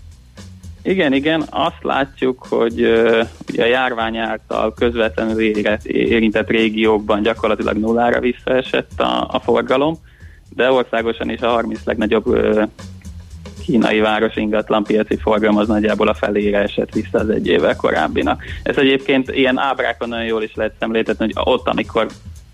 [0.87, 7.77] Igen, igen, azt látjuk, hogy uh, ugye a járvány által közvetlenül érett, érintett régiókban gyakorlatilag
[7.77, 9.95] nullára visszaesett a, a forgalom,
[10.55, 12.63] de országosan is a 30 legnagyobb uh,
[13.65, 18.43] kínai város ingatlan piaci forgalom az nagyjából a felére esett vissza az egy évvel korábbinak.
[18.63, 22.07] Ez egyébként ilyen ábrákon nagyon jól is lehet szemléltetni, hogy ott, amikor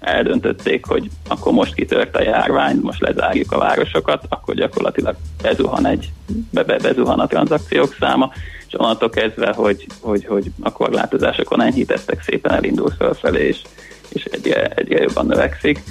[0.03, 6.13] eldöntötték, hogy akkor most kitört a járvány, most lezárjuk a városokat, akkor gyakorlatilag bezuhan, egy,
[6.51, 8.33] be, be, bezuhan a tranzakciók száma,
[8.67, 13.61] és onnantól kezdve, hogy, hogy, hogy a korlátozásokon enyhítettek, szépen elindul fölfelé, és,
[14.09, 15.83] és egyre, egyre jobban növekszik.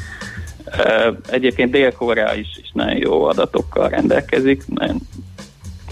[1.29, 4.97] Egyébként Dél-Korea is, is nagyon jó adatokkal rendelkezik, nagyon,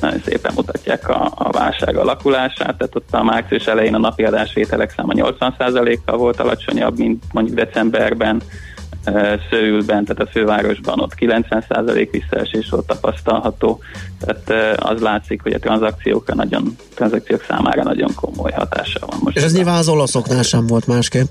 [0.02, 4.94] nagyon szépen mutatják a, a válság alakulását, tehát ott a március elején a napi adásvételek
[4.96, 8.42] száma 80%-kal volt alacsonyabb, mint mondjuk decemberben,
[9.50, 13.80] Szőülben, tehát a fővárosban ott 90% visszaesés volt tapasztalható,
[14.20, 19.38] tehát az látszik, hogy a tranzakciókra nagyon, tranzakciók számára nagyon komoly hatása van most.
[19.38, 21.28] És ez nyilván az olaszoknál sem volt másképp.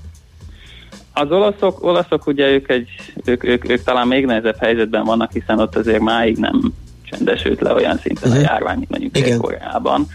[1.13, 2.89] Az olaszok, olaszok ugye ők, egy,
[3.25, 6.73] ők, ők, ők talán még nehezebb helyzetben vannak, hiszen ott azért máig nem
[7.09, 8.47] csendesült le olyan szinten uh-huh.
[8.47, 10.07] a járvány, mint mondjuk Koreában.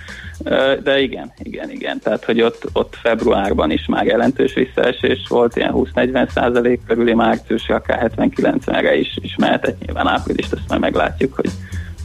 [0.82, 1.98] De igen, igen, igen.
[1.98, 7.68] Tehát, hogy ott, ott februárban is már jelentős visszaesés volt, ilyen 20-40 százalék körüli március,
[7.68, 9.84] akár 70-90-re is, is mehetett.
[9.86, 11.50] Nyilván áprilist, azt majd meglátjuk, hogy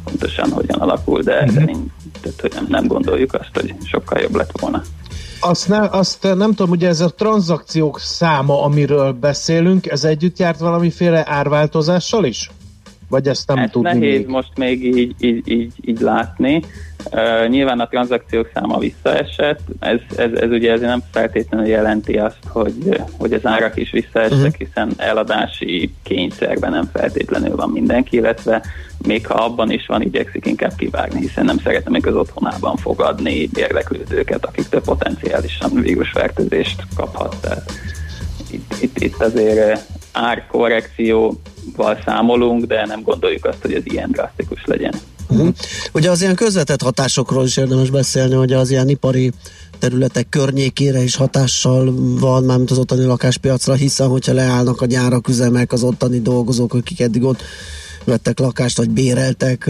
[0.03, 1.53] pontosan hogyan alakul, de, uh-huh.
[1.53, 1.91] de nincs,
[2.21, 4.81] tehát, hogy nem, nem gondoljuk azt, hogy sokkal jobb lett volna.
[5.41, 10.59] Azt, ne, azt nem tudom, ugye ez a tranzakciók száma, amiről beszélünk, ez együtt járt
[10.59, 12.49] valamiféle árváltozással is?
[13.10, 14.27] Vagy ezt nem ezt tudni nehéz még?
[14.27, 16.61] most még így, így, így, így látni.
[17.11, 22.38] Uh, nyilván a tranzakciók száma visszaesett, ez, ez, ez ugye ez nem feltétlenül jelenti azt,
[22.48, 24.68] hogy, hogy az árak is visszaestek, uh-huh.
[24.68, 28.61] hiszen eladási kényszerben nem feltétlenül van mindenki, illetve
[29.07, 33.49] még ha abban is van, igyekszik inkább kivágni, hiszen nem szeretne még az otthonában fogadni
[33.56, 37.36] érdeklődőket, akiktől potenciálisan vírusfertőzést kaphat.
[37.41, 37.72] Tehát
[38.52, 39.88] itt, itt, itt azért
[41.80, 44.94] árkorrekcióval számolunk, de nem gondoljuk azt, hogy ez ilyen drasztikus legyen.
[45.30, 45.53] Uh-huh.
[45.94, 49.31] Ugye az ilyen közvetett hatásokról is érdemes beszélni, hogy az ilyen ipari
[49.80, 55.72] területek környékére is hatással van, mármint az ottani lakáspiacra, hiszen hogyha leállnak a gyárak, üzemek,
[55.72, 57.41] az ottani dolgozók, akik eddig ott
[58.03, 59.69] vettek lakást, vagy béreltek,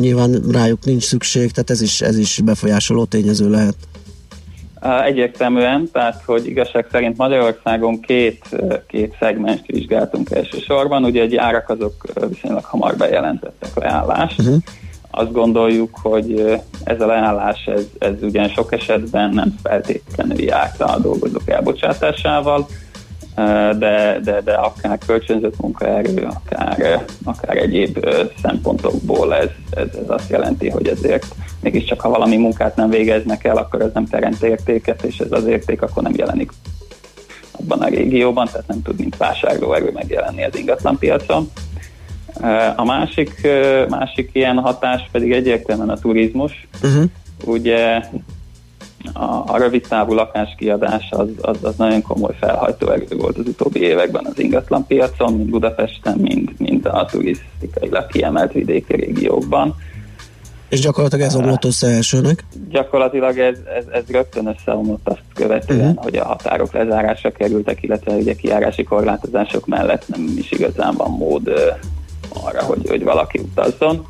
[0.00, 3.74] nyilván rájuk nincs szükség, tehát ez is, ez is befolyásoló tényező lehet.
[5.04, 8.44] Egyértelműen, tehát hogy igazság szerint Magyarországon két,
[8.88, 14.38] két szegmest vizsgáltunk elsősorban, ugye egy árak azok viszonylag hamar bejelentettek leállást.
[14.38, 14.56] Uh-huh.
[15.10, 20.98] Azt gondoljuk, hogy ez a leállás, ez, ez ugyan sok esetben nem feltétlenül járt a
[20.98, 22.66] dolgozók elbocsátásával,
[23.78, 28.08] de, de, de akár kölcsönzött munkaerő, akár, akár egyéb
[28.42, 33.56] szempontokból ez, ez, ez azt jelenti, hogy ezért mégiscsak ha valami munkát nem végeznek el,
[33.56, 36.52] akkor ez nem teremt értéket, és ez az érték akkor nem jelenik
[37.52, 41.50] abban a régióban, tehát nem tud mint vásárlóerő megjelenni az ingatlanpiacon.
[42.76, 43.48] A másik,
[43.88, 46.68] másik ilyen hatás pedig egyértelműen a turizmus.
[46.82, 47.04] Uh-huh.
[47.44, 48.02] Ugye
[49.12, 53.80] a, a rövid távú lakáskiadás az, az, az nagyon komoly felhajtó erő volt az utóbbi
[53.80, 59.74] években az ingatlan piacon, mind Budapesten, mind, mind a turisztikailag kiemelt vidéki régiókban.
[60.68, 62.44] És gyakorlatilag ez omlott össze elsőnek?
[62.68, 66.02] Gyakorlatilag ez, ez, ez rögtön összeomlott azt követően, uh-huh.
[66.02, 71.48] hogy a határok lezárásra kerültek, illetve ugye kiárási korlátozások mellett nem is igazán van mód
[72.44, 74.06] arra, hogy, hogy valaki utazzon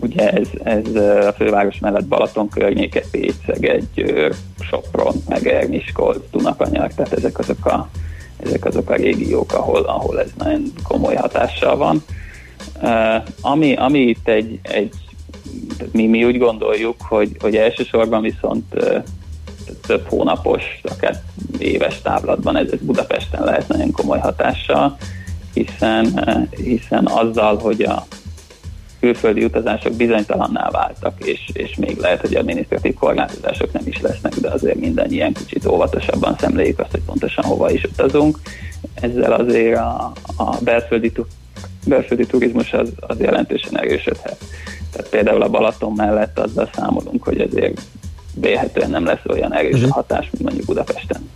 [0.00, 0.94] ugye ez, ez
[1.26, 7.66] a főváros mellett Balaton környéke, Pécs, Szeged, Győr, Sopron, Meger, Miskolc, Dunakanyar, tehát ezek azok
[7.66, 7.88] a,
[8.36, 12.04] ezek azok a régiók, ahol, ahol ez nagyon komoly hatással van.
[13.40, 14.94] Ami, ami itt egy, egy
[15.92, 18.74] mi, mi úgy gondoljuk, hogy, hogy elsősorban viszont
[19.86, 21.22] több hónapos, akár
[21.58, 24.96] éves távlatban ez, ez Budapesten lehet nagyon komoly hatással,
[25.54, 26.20] hiszen,
[26.56, 28.06] hiszen azzal, hogy a
[29.00, 34.50] külföldi utazások bizonytalanná váltak, és, és még lehet, hogy adminisztratív korlátozások nem is lesznek, de
[34.50, 38.38] azért minden ilyen kicsit óvatosabban szemléljük azt, hogy pontosan hova is utazunk.
[38.94, 41.12] Ezzel azért a, a belföldi,
[41.86, 44.44] belföldi turizmus az, az jelentősen erősödhet.
[44.92, 47.80] Tehát például a Balaton mellett azzal számolunk, hogy azért
[48.34, 51.28] vélhetően nem lesz olyan erős a hatás, mint mondjuk Budapesten.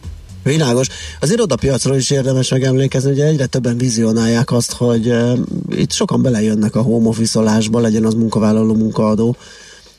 [0.45, 0.89] Világos.
[1.21, 5.39] Az irodapiacról is érdemes megemlékezni, hogy egyre többen vizionálják azt, hogy uh,
[5.71, 7.41] itt sokan belejönnek a home office
[7.71, 9.37] legyen az munkavállaló, munkaadó,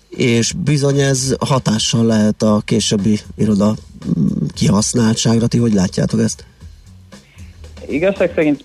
[0.10, 3.76] és bizony ez hatással lehet a későbbi iroda
[4.20, 5.48] mm, kihasználtságra.
[5.48, 6.46] Ti hogy látjátok ezt?
[7.88, 8.64] Igazság szerint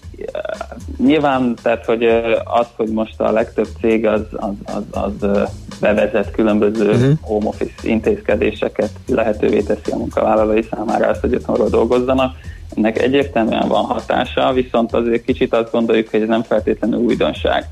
[0.99, 2.05] nyilván, tehát hogy
[2.45, 5.49] az, hogy most a legtöbb cég az, az, az, az
[5.81, 7.13] bevezet különböző uh-huh.
[7.21, 12.37] home office intézkedéseket, lehetővé teszi a munkavállalói számára azt, hogy otthonról dolgozzanak.
[12.77, 17.65] Ennek egyértelműen van hatása, viszont azért kicsit azt gondoljuk, hogy ez nem feltétlenül újdonság.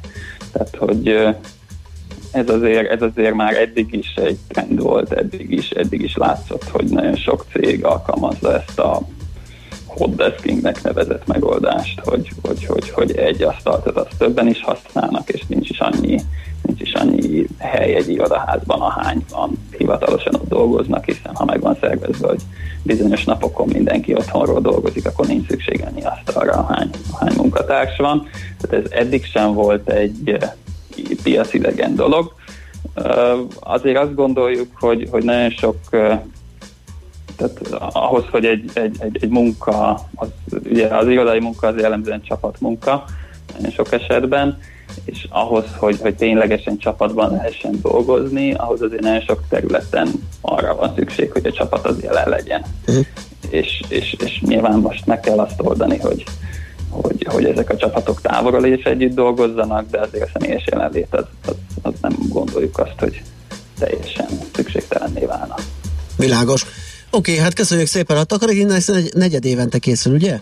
[0.52, 1.08] Tehát, hogy
[2.32, 6.64] ez azért, ez azért már eddig is egy trend volt, eddig is, eddig is látszott,
[6.64, 9.00] hogy nagyon sok cég alkalmazza ezt a
[9.98, 15.42] hotdeskingnek nevezett megoldást, hogy, hogy, hogy, hogy egy asztalt az azt többen is használnak, és
[15.46, 16.20] nincs is annyi,
[16.62, 22.28] nincs is annyi hely egy irodaházban, ahányban hivatalosan ott dolgoznak, hiszen ha meg van szervezve,
[22.28, 22.40] hogy
[22.82, 28.28] bizonyos napokon mindenki otthonról dolgozik, akkor nincs szükség ennyi asztalra, ahány, ahány munkatárs van.
[28.60, 30.52] Tehát ez eddig sem volt egy eh,
[31.22, 32.32] piacidegen dolog.
[33.60, 36.20] Azért azt gondoljuk, hogy, hogy nagyon sok eh,
[37.38, 40.28] tehát ahhoz, hogy egy, egy, egy, egy munka, az,
[40.64, 43.04] ugye az irodai munka az jellemzően csapatmunka,
[43.56, 44.58] nagyon sok esetben,
[45.04, 50.08] és ahhoz, hogy, hogy ténylegesen csapatban lehessen dolgozni, ahhoz azért nagyon sok területen
[50.40, 52.64] arra van szükség, hogy a csapat az jelen legyen.
[52.86, 53.06] Uh-huh.
[53.50, 56.24] És, és, és nyilván most meg kell azt oldani, hogy,
[56.88, 61.24] hogy, hogy ezek a csapatok távolról is együtt dolgozzanak, de azért a személyes jelenlét az,
[61.46, 63.22] az, az nem gondoljuk azt, hogy
[63.78, 65.54] teljesen szükségtelenné válna.
[66.16, 66.66] Világos.
[67.10, 68.16] Oké, okay, hát köszönjük szépen.
[68.16, 70.38] A takarékindex negyed évente készül, ugye?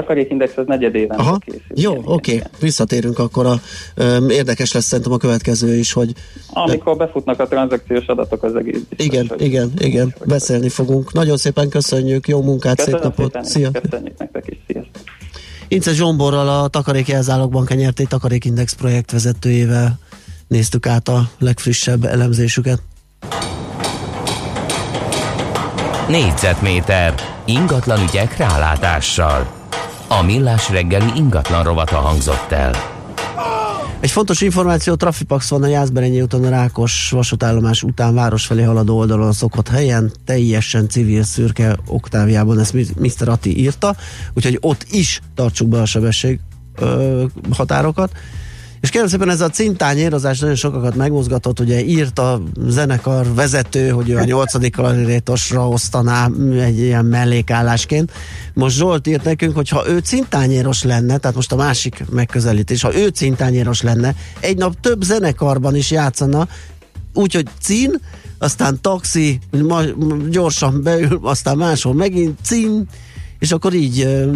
[0.00, 1.38] takarékindex az negyed évente Aha.
[1.38, 1.60] készül.
[1.74, 2.42] Jó, oké, okay.
[2.60, 3.46] visszatérünk akkor.
[3.46, 3.60] A,
[3.94, 6.12] ö, érdekes lesz szerintem a következő is, hogy...
[6.52, 11.12] Amikor befutnak a tranzakciós adatok, az egész biztos, Igen, hogy igen, igen, beszélni fogunk.
[11.12, 13.26] Nagyon szépen köszönjük, jó munkát, Köszönöm szép napot.
[13.26, 13.70] Szépen, Szia!
[13.70, 15.02] Köszönjük nektek is, sziasztok!
[15.68, 19.98] Ince Zsomborral a Takarék Jelzálogban kenyerté Takarékindex projekt vezetőjével
[20.48, 22.82] néztük át a legfrissebb elemzésüket.
[26.08, 27.14] Négyzetméter
[27.44, 29.46] ingatlan ügyek rálátással.
[30.08, 32.72] A millás reggeli ingatlan rovata hangzott el.
[34.00, 38.98] Egy fontos információ, Trafipax van a Jászberényi úton a Rákos vasútállomás után város felé haladó
[38.98, 43.28] oldalon szokott helyen, teljesen civil szürke oktáviában, ezt Mr.
[43.28, 43.96] Ati írta,
[44.34, 46.40] úgyhogy ott is tartsuk be a sebesség
[46.74, 48.12] ö, határokat.
[48.86, 54.10] És kérem szépen ez a cintányérozás nagyon sokakat megmozgatott, ugye írt a zenekar vezető, hogy
[54.10, 56.30] ő a nyolcadik klarinetosra osztaná
[56.60, 58.12] egy ilyen mellékállásként.
[58.54, 62.96] Most Zsolt írt nekünk, hogy ha ő cintányéros lenne, tehát most a másik megközelítés, ha
[62.96, 66.48] ő cintányéros lenne, egy nap több zenekarban is játszana,
[67.14, 68.00] úgyhogy cin,
[68.38, 69.82] aztán taxi, ma,
[70.28, 72.88] gyorsan beül, aztán máshol megint cin,
[73.38, 74.26] és akkor így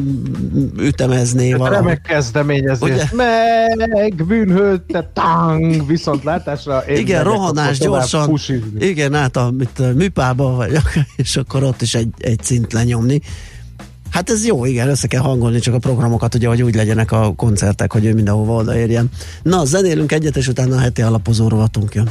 [0.78, 1.76] ütemezné valahogy.
[1.76, 2.90] Remek kezdeményezés.
[2.90, 3.04] Ugye?
[3.12, 6.82] Meg, bűnhőtte, tang, viszont látásra.
[6.88, 8.28] Igen, rohanás gyorsan.
[8.28, 8.86] Pusizni.
[8.86, 10.76] Igen, át a, mit, műpába, vagy,
[11.16, 13.20] és akkor ott is egy, egy cint lenyomni.
[14.10, 17.32] Hát ez jó, igen, össze kell hangolni csak a programokat, ugye, hogy úgy legyenek a
[17.36, 19.08] koncertek, hogy ő mindenhova odaérjen.
[19.42, 22.10] Na, zenélünk egyet, és utána a heti alapozó rovatunk jön.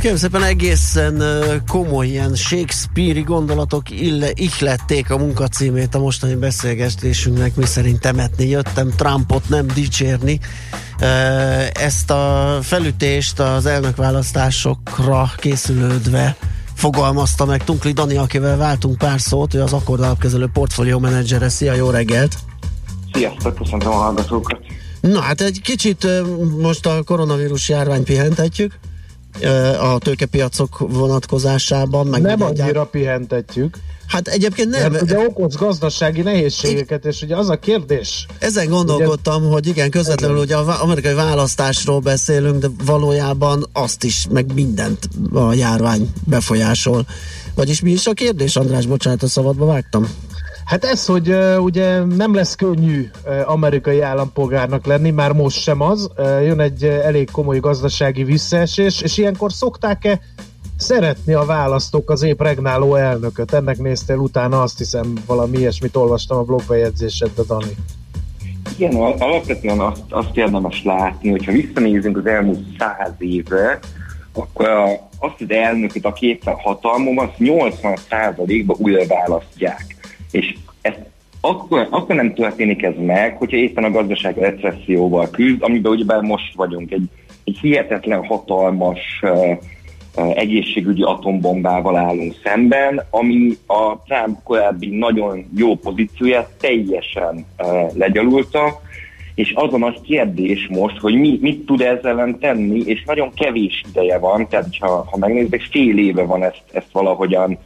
[0.00, 1.22] Hát kérem szépen egészen
[1.66, 8.90] komoly ilyen Shakespeare-i gondolatok ille, ihlették a munkacímét a mostani beszélgetésünknek, mi szerint temetni jöttem,
[8.96, 10.40] Trumpot nem dicsérni.
[11.72, 16.36] Ezt a felütést az elnökválasztásokra készülődve
[16.74, 21.48] fogalmazta meg Tunkli Dani, akivel váltunk pár szót, ő az Akkord alapkezelő portfólió menedzsere.
[21.48, 22.36] Szia, jó reggelt!
[23.12, 24.58] Sziasztok, köszöntöm a hallgatókat.
[25.00, 26.06] Na hát egy kicsit
[26.58, 28.78] most a koronavírus járvány pihentetjük
[29.80, 32.06] a tőkepiacok vonatkozásában.
[32.06, 33.76] Meg Nem ugye annyira pihentetjük.
[34.06, 34.92] Hát egyébként nem.
[34.92, 38.26] Mert ugye okoz gazdasági nehézségeket, és ugye az a kérdés.
[38.38, 44.26] Ezen gondolkodtam, hogy igen, közvetlenül ugye a vá- amerikai választásról beszélünk, de valójában azt is,
[44.30, 47.06] meg mindent a járvány befolyásol.
[47.54, 50.08] Vagyis mi is a kérdés, András, bocsánat, a szabadba vágtam?
[50.70, 53.10] Hát ez, hogy ugye nem lesz könnyű
[53.44, 59.18] amerikai állampolgárnak lenni, már most sem az, jön egy uh, elég komoly gazdasági visszaesés, és
[59.18, 60.20] ilyenkor szokták-e
[60.76, 63.52] szeretni a választók az épp regnáló elnököt?
[63.52, 67.74] Ennek néztél utána, azt hiszem valami ilyesmit olvastam a blogbejegyzésedbe, Dani.
[68.76, 73.78] Igen, al- alapvetően azt, azt érdemes látni, hogyha visszanézünk az elmúlt száz évre,
[74.32, 74.68] akkor
[75.18, 79.98] azt az elnököt, aki éppen hatalmon van, azt 80%-ban újra választják.
[80.30, 80.94] És ez
[81.40, 86.54] akkor, akkor nem történik ez meg, hogyha éppen a gazdaság recesszióval küzd, amiben ugyebár most
[86.54, 86.92] vagyunk.
[86.92, 87.08] Egy,
[87.44, 89.30] egy hihetetlen hatalmas uh,
[90.16, 98.80] uh, egészségügyi atombombával állunk szemben, ami a Trump korábbi nagyon jó pozícióját teljesen uh, legyalulta,
[99.34, 103.34] és az a nagy kérdés most, hogy mi, mit tud ezzel ellen tenni, és nagyon
[103.34, 107.58] kevés ideje van, tehát ha, ha megnézzük, fél éve van ezt, ezt valahogyan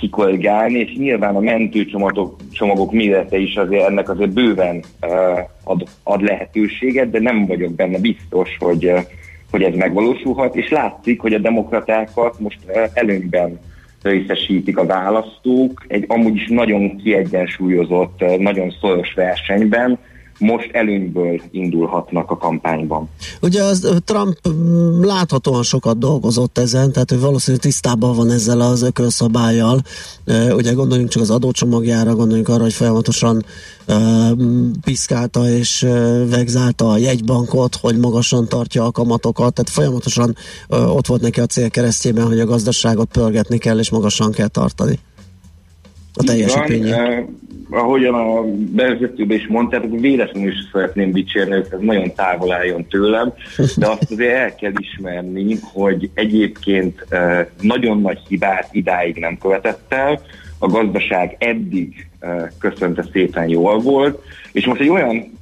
[0.00, 6.22] kikorrigálni, és nyilván a mentőcsomagok csomagok mérete is azért ennek azért bőven uh, ad, ad
[6.22, 8.98] lehetőséget, de nem vagyok benne biztos, hogy, uh,
[9.50, 13.58] hogy ez megvalósulhat, és látszik, hogy a demokratákat most uh, előnyben
[14.02, 19.98] részesítik a választók egy amúgy is nagyon kiegyensúlyozott, nagyon szoros versenyben,
[20.38, 23.08] most előnyből indulhatnak a kampányban.
[23.40, 28.82] Ugye az Trump mm, láthatóan sokat dolgozott ezen, tehát ő valószínűleg tisztában van ezzel az
[28.82, 29.80] ökölszabályjal.
[30.50, 33.44] Ugye gondoljunk csak az adócsomagjára, gondoljunk arra, hogy folyamatosan
[34.84, 35.86] piszkálta és
[36.30, 40.36] vegzálta a jegybankot, hogy magasan tartja a kamatokat, tehát folyamatosan
[40.68, 44.98] ott volt neki a célkeresztjében, hogy a gazdaságot pörgetni kell és magasan kell tartani.
[46.18, 46.96] A teljesítménye.
[46.96, 47.24] Van, eh,
[47.70, 53.32] ahogyan a bevezetőben is mondtátok, véletlenül is szeretném dicsérni őket, ez nagyon távol álljon tőlem,
[53.76, 59.92] de azt azért el kell ismerni, hogy egyébként eh, nagyon nagy hibát idáig nem követett
[59.92, 60.20] el,
[60.58, 64.22] a gazdaság eddig eh, köszönte szépen jól volt,
[64.52, 65.32] és most egy olyan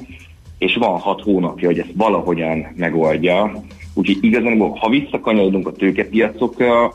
[0.58, 3.64] és van hat hónapja, hogy ezt valahogyan megoldja.
[3.94, 6.94] Úgyhogy igazából, ha visszakanyarodunk a tőkepiacokra,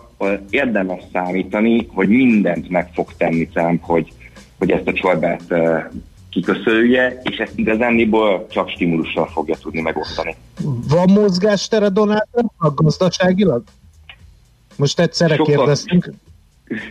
[0.50, 4.12] érdemes számítani, hogy mindent meg fog tenni Trump, hogy,
[4.58, 5.54] hogy ezt a csorbát
[6.34, 10.36] kiköszölje, és ezt igazániból csak stimulussal fogja tudni megosztani.
[10.88, 13.62] Van mozgástere Donald Trumpnak gazdaságilag?
[14.76, 16.10] Most egyszerre Sokkal- kérdeztünk.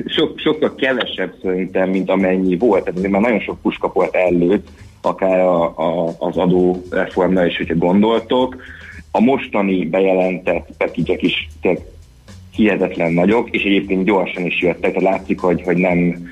[0.05, 2.83] Sok, sokkal kevesebb szerintem, mint amennyi volt.
[2.83, 4.67] Tehát már nagyon sok puskaport előtt,
[5.01, 8.55] akár a, a, az adóreformra is, hogyha gondoltok.
[9.11, 11.49] A mostani bejelentett package is
[12.55, 16.27] hihetetlen nagyok, és egyébként gyorsan is jöttek, tehát látszik, hogy, hogy nem,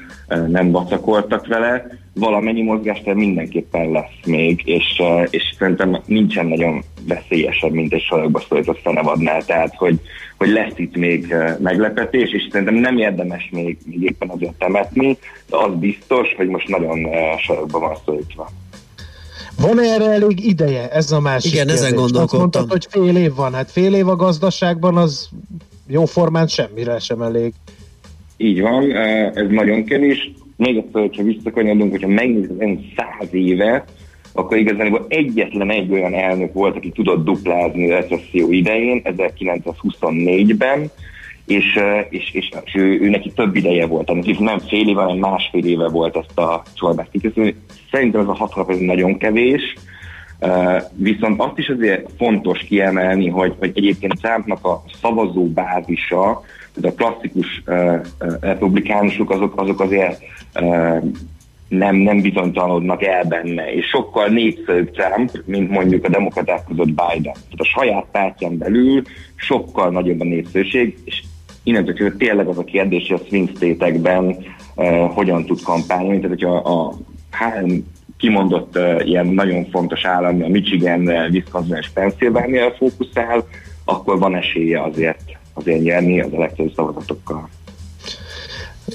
[0.48, 2.00] nem vacakoltak vele.
[2.14, 8.82] Valamennyi mozgástér mindenképpen lesz még, és, és szerintem nincsen nagyon veszélyesebb, mint egy sarokba szorított
[8.82, 10.00] fenevadnál, tehát hogy,
[10.38, 15.18] hogy lesz itt még meglepetés, és szerintem nem érdemes még, még éppen azért temetni,
[15.50, 17.08] de az biztos, hogy most nagyon
[17.38, 18.50] sarokba van szorítva.
[19.62, 20.90] Van erre elég ideje?
[20.90, 22.04] Ez a másik Igen, ezen kérdés.
[22.04, 22.40] Azt gondolkodtam.
[22.40, 23.54] mondtad, hogy fél év van.
[23.54, 25.30] Hát fél év a gazdaságban az
[25.92, 27.54] jóformán semmire sem elég.
[28.38, 30.32] Így van, eh, ez nagyon kevés.
[30.58, 33.92] Még egyszer, hogyha visszakanyarodunk, hogyha elmúlt száz évet,
[34.34, 40.92] akkor igazából egyetlen egy olyan elnök volt, aki tudott duplázni a recesszió idején, 1924-ben,
[41.46, 45.02] és, eh, és, és, és ő, ő, neki több ideje volt, tehát nem fél éve,
[45.02, 47.56] hanem másfél éve volt ezt a csorbát kiköszönni.
[47.92, 49.62] Szerintem ez a hat hónap nagyon kevés,
[50.94, 56.44] viszont azt is azért fontos kiemelni, hogy, hogy egyébként Trumpnak a szavazó bázisa,
[56.74, 58.02] tehát a klasszikus uh,
[58.40, 60.22] republikánusok, azok, azok azért
[60.60, 61.04] uh,
[61.68, 67.22] nem, nem bizonytalanodnak el benne, és sokkal népszerűbb Trump, mint mondjuk a demokraták között Biden.
[67.34, 69.02] Tehát a saját pártján belül
[69.36, 71.24] sokkal nagyobb a népszerűség, és
[71.64, 74.38] innentől kezdve tényleg az a kérdés, hogy a swing state-ekben
[74.76, 76.94] uh, hogyan tud kampányolni, tehát hogyha a
[77.32, 77.84] három
[78.22, 83.48] kimondott uh, ilyen nagyon fontos állam, a Michigan, Wisconsin és Pennsylvania fókuszál,
[83.86, 85.22] akkor van esélye azért,
[85.54, 87.50] azért nyerni az elektronikus szavazatokkal.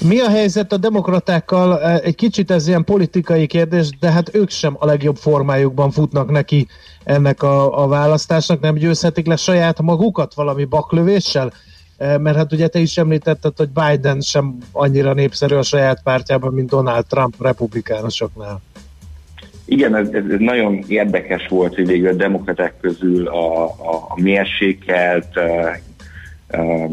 [0.07, 1.81] Mi a helyzet a demokratákkal?
[1.81, 6.67] Egy kicsit ez ilyen politikai kérdés, de hát ők sem a legjobb formájukban futnak neki
[7.03, 8.59] ennek a, a választásnak.
[8.59, 11.53] Nem győzhetik le saját magukat valami baklövéssel?
[11.97, 16.69] Mert hát ugye te is említetted, hogy Biden sem annyira népszerű a saját pártjában, mint
[16.69, 18.61] Donald Trump republikánusoknál.
[19.69, 24.21] Igen, ez, ez, ez nagyon érdekes volt, hogy végül a demokraták közül a, a, a
[24.21, 26.91] mérsékelt, uh, uh,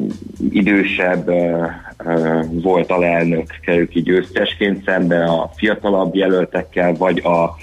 [0.51, 1.67] idősebb uh,
[2.05, 7.57] uh, volt alelnök kerül ki győztesként szemben a fiatalabb jelöltekkel, vagy a,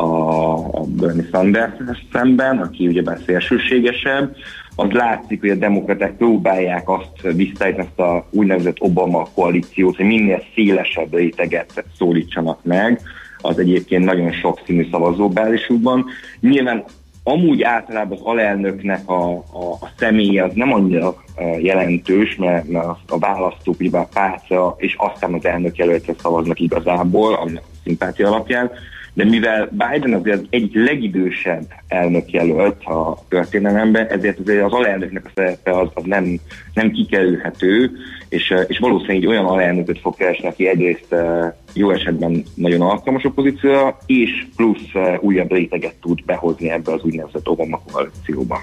[0.00, 1.72] a, a Bernie Sanders
[2.12, 4.36] szemben, aki ugyebár szélsőségesebb,
[4.76, 10.42] az látszik, hogy a demokraták próbálják azt visszaállítani ezt a úgynevezett Obama koalíciót, hogy minél
[10.54, 13.00] szélesebb réteget szólítsanak meg,
[13.40, 16.06] az egyébként nagyon sokszínű szavazóbálisukban.
[16.40, 16.84] Nyilván
[17.22, 22.86] amúgy általában az alelnöknek a, a, a személye az nem annyira uh, jelentős, mert, mert
[23.08, 27.48] a- választók ugye a pártra és aztán az elnök jelöltre szavaznak igazából, a
[27.84, 28.70] szimpátia alapján,
[29.18, 35.24] de mivel Biden azért az egyik legidősebb elnök jelölt a történelemben, ezért azért az alelnöknek
[35.24, 36.38] a szerepe az, az nem,
[36.74, 37.90] nem kikerülhető,
[38.28, 42.80] és, eh, és valószínűleg egy olyan alelnököt fog keresni, aki egyrészt eh, jó esetben nagyon
[42.80, 48.58] alkalmas a pozícióra, és plusz eh, újabb réteget tud behozni ebbe az úgynevezett Obama koalícióba.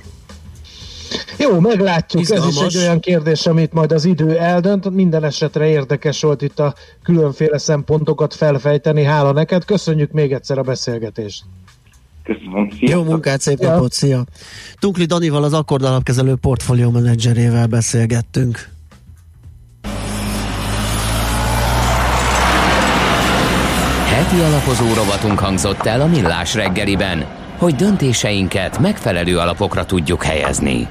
[1.38, 2.22] Jó, meglátjuk.
[2.22, 2.56] Ez Izgalmas.
[2.56, 4.90] is egy olyan kérdés, amit majd az idő eldönt.
[4.90, 6.74] Minden esetre érdekes volt itt a
[7.04, 9.04] különféle szempontokat felfejteni.
[9.04, 9.66] Hála neked.
[9.66, 11.44] Köszönjük még egyszer a beszélgetést.
[12.24, 12.70] Köszönöm.
[12.80, 13.70] Jó munkát, szép Ja.
[13.70, 14.24] napot, szia!
[14.80, 18.70] Tunkli Danival, az Akkord alapkezelő portfólió menedzserével beszélgettünk.
[24.08, 27.26] Heti alapozó rovatunk hangzott el a Millás reggeliben,
[27.57, 30.90] hogy döntéseinket megfelelő alapokra tudjuk helyezni.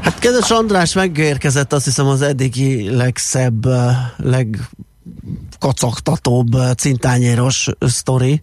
[0.00, 8.42] Hát kedves András, megérkezett azt hiszem az eddigi legszebb, eh, legkacagtatóbb eh, cintányéros sztori.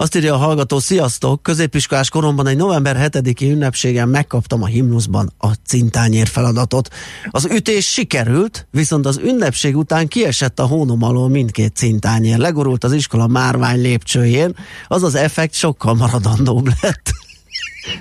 [0.00, 1.42] Azt írja a hallgató, sziasztok!
[1.42, 6.88] Középiskolás koromban egy november 7-i ünnepségen megkaptam a himnuszban a cintányér feladatot.
[7.30, 12.38] Az ütés sikerült, viszont az ünnepség után kiesett a hónom alól mindkét cintányér.
[12.38, 14.56] Legorult az iskola márvány lépcsőjén,
[14.88, 17.12] az az effekt sokkal maradandóbb lett.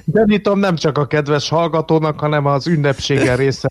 [0.06, 3.70] Gyanítom nem csak a kedves hallgatónak, hanem az ünnepségen része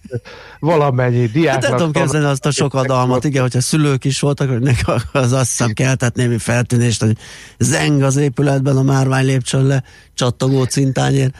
[0.58, 1.68] valamennyi Hát diáknak.
[1.68, 4.70] nem tudom kezdeni azt a sok adalmat, igen, hogyha szülők is voltak, hogy
[5.12, 7.16] az azt hiszem keltett némi feltűnést, hogy
[7.58, 9.82] zeng az épületben a márvány lépcsőn le
[10.14, 11.34] csattogó cintányért.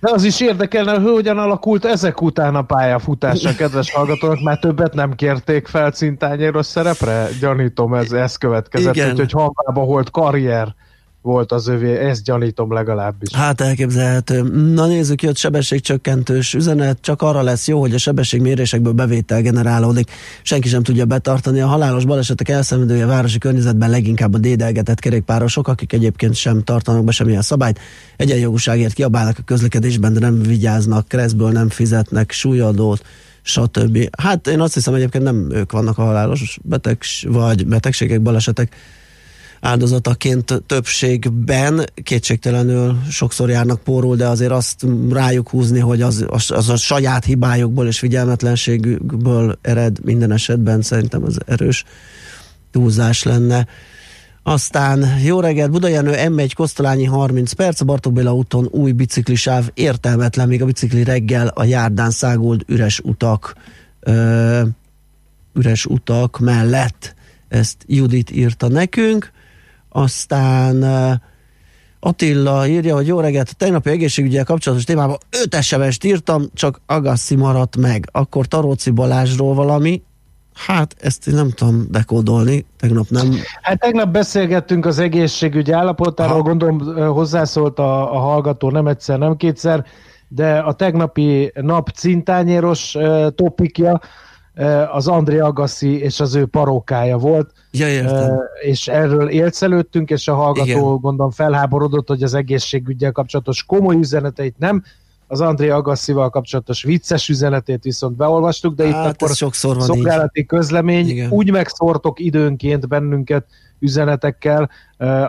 [0.00, 4.94] De az is érdekelne, hogy hogyan alakult ezek után a pályafutása, kedves hallgatónak, már többet
[4.94, 7.28] nem kérték fel cintányéros szerepre?
[7.40, 9.10] Gyanítom, ez, ez következett, Igen.
[9.10, 10.74] úgyhogy halvába volt karrier.
[11.22, 13.34] Volt az övé, ezt gyanítom legalábbis.
[13.34, 14.42] Hát elképzelhető.
[14.72, 20.10] Na nézzük, jött sebességcsökkentős üzenet, csak arra lesz jó, hogy a sebességmérésekből bevétel generálódik.
[20.42, 21.60] Senki sem tudja betartani.
[21.60, 27.12] A halálos balesetek elszenvedője városi környezetben leginkább a dédelgetett kerékpárosok, akik egyébként sem tartanak be
[27.12, 27.78] semmilyen szabályt.
[28.16, 33.02] Egyenjogúságért kiabálnak a közlekedésben, de nem vigyáznak, kreszből nem fizetnek súlyadót
[33.42, 34.08] stb.
[34.18, 38.76] Hát én azt hiszem egyébként nem ők vannak a halálos beteg, vagy betegségek, balesetek
[39.62, 46.68] áldozataként többségben kétségtelenül sokszor járnak pórul, de azért azt rájuk húzni, hogy az, az, az
[46.68, 51.84] a saját hibájukból és figyelmetlenségükből ered minden esetben szerintem az erős
[52.70, 53.66] túlzás lenne.
[54.42, 60.62] Aztán jó reggelt, Budajenő M1 Kosztolányi 30 perc, Bartók Béla úton új biciklisáv, értelmetlen, még
[60.62, 63.54] a bicikli reggel a járdán szágult üres utak,
[64.00, 64.62] ö,
[65.54, 67.14] üres utak mellett.
[67.48, 69.32] Ezt Judit írta nekünk.
[69.92, 70.84] Aztán
[72.00, 77.36] Attila írja, hogy jó reggelt, a tegnapi egészségügyel kapcsolatos témában 5 sms írtam, csak Agassi
[77.36, 78.08] maradt meg.
[78.12, 80.02] Akkor Taróci Balázsról valami,
[80.54, 83.34] Hát ezt én nem tudom dekódolni, tegnap nem.
[83.62, 86.42] Hát tegnap beszélgettünk az egészségügy állapotáról, ha.
[86.42, 86.78] gondolom
[87.12, 89.84] hozzászólt a, a hallgató nem egyszer, nem kétszer,
[90.28, 94.00] de a tegnapi nap cintányéros uh, topikja
[94.92, 97.52] az André Agassi és az ő parókája volt.
[97.70, 98.38] Ja, értem.
[98.62, 100.98] és erről élszelődtünk, és a hallgató Igen.
[101.00, 104.82] gondolom felháborodott, hogy az egészségügyel kapcsolatos komoly üzeneteit nem,
[105.26, 110.40] az André Agassival kapcsolatos vicces üzenetét viszont beolvastuk, de hát, itt akkor sokszor van szolgálati
[110.40, 110.46] így.
[110.46, 111.30] közlemény, Igen.
[111.30, 113.46] úgy megszórtok időnkönt bennünket
[113.82, 114.70] üzenetekkel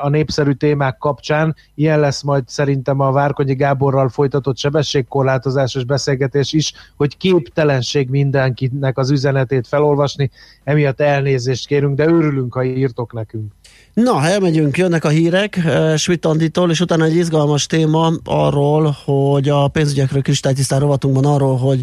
[0.01, 1.55] a népszerű témák kapcsán.
[1.75, 9.11] Ilyen lesz majd szerintem a Várkonyi Gáborral folytatott sebességkorlátozásos beszélgetés is, hogy képtelenség mindenkinek az
[9.11, 10.31] üzenetét felolvasni,
[10.63, 13.51] emiatt elnézést kérünk, de örülünk, ha írtok nekünk.
[13.93, 19.67] Na, elmegyünk, jönnek a hírek uh, Svitanditól, és utána egy izgalmas téma arról, hogy a
[19.67, 21.81] pénzügyekről kristálytisztán rovatunkban arról, hogy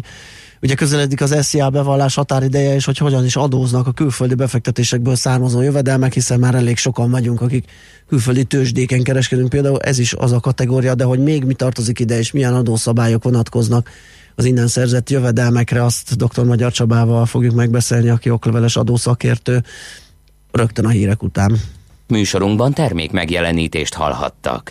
[0.61, 5.61] ugye közeledik az SZIA bevallás határideje, és hogy hogyan is adóznak a külföldi befektetésekből származó
[5.61, 7.71] jövedelmek, hiszen már elég sokan vagyunk, akik
[8.07, 9.49] külföldi tőzsdéken kereskedünk.
[9.49, 13.23] Például ez is az a kategória, de hogy még mi tartozik ide, és milyen adószabályok
[13.23, 13.89] vonatkoznak
[14.35, 16.43] az innen szerzett jövedelmekre, azt dr.
[16.43, 19.63] Magyar Csabával fogjuk megbeszélni, aki okleveles adószakértő,
[20.51, 21.59] rögtön a hírek után.
[22.07, 24.59] Műsorunkban termék megjelenítést hallhattak.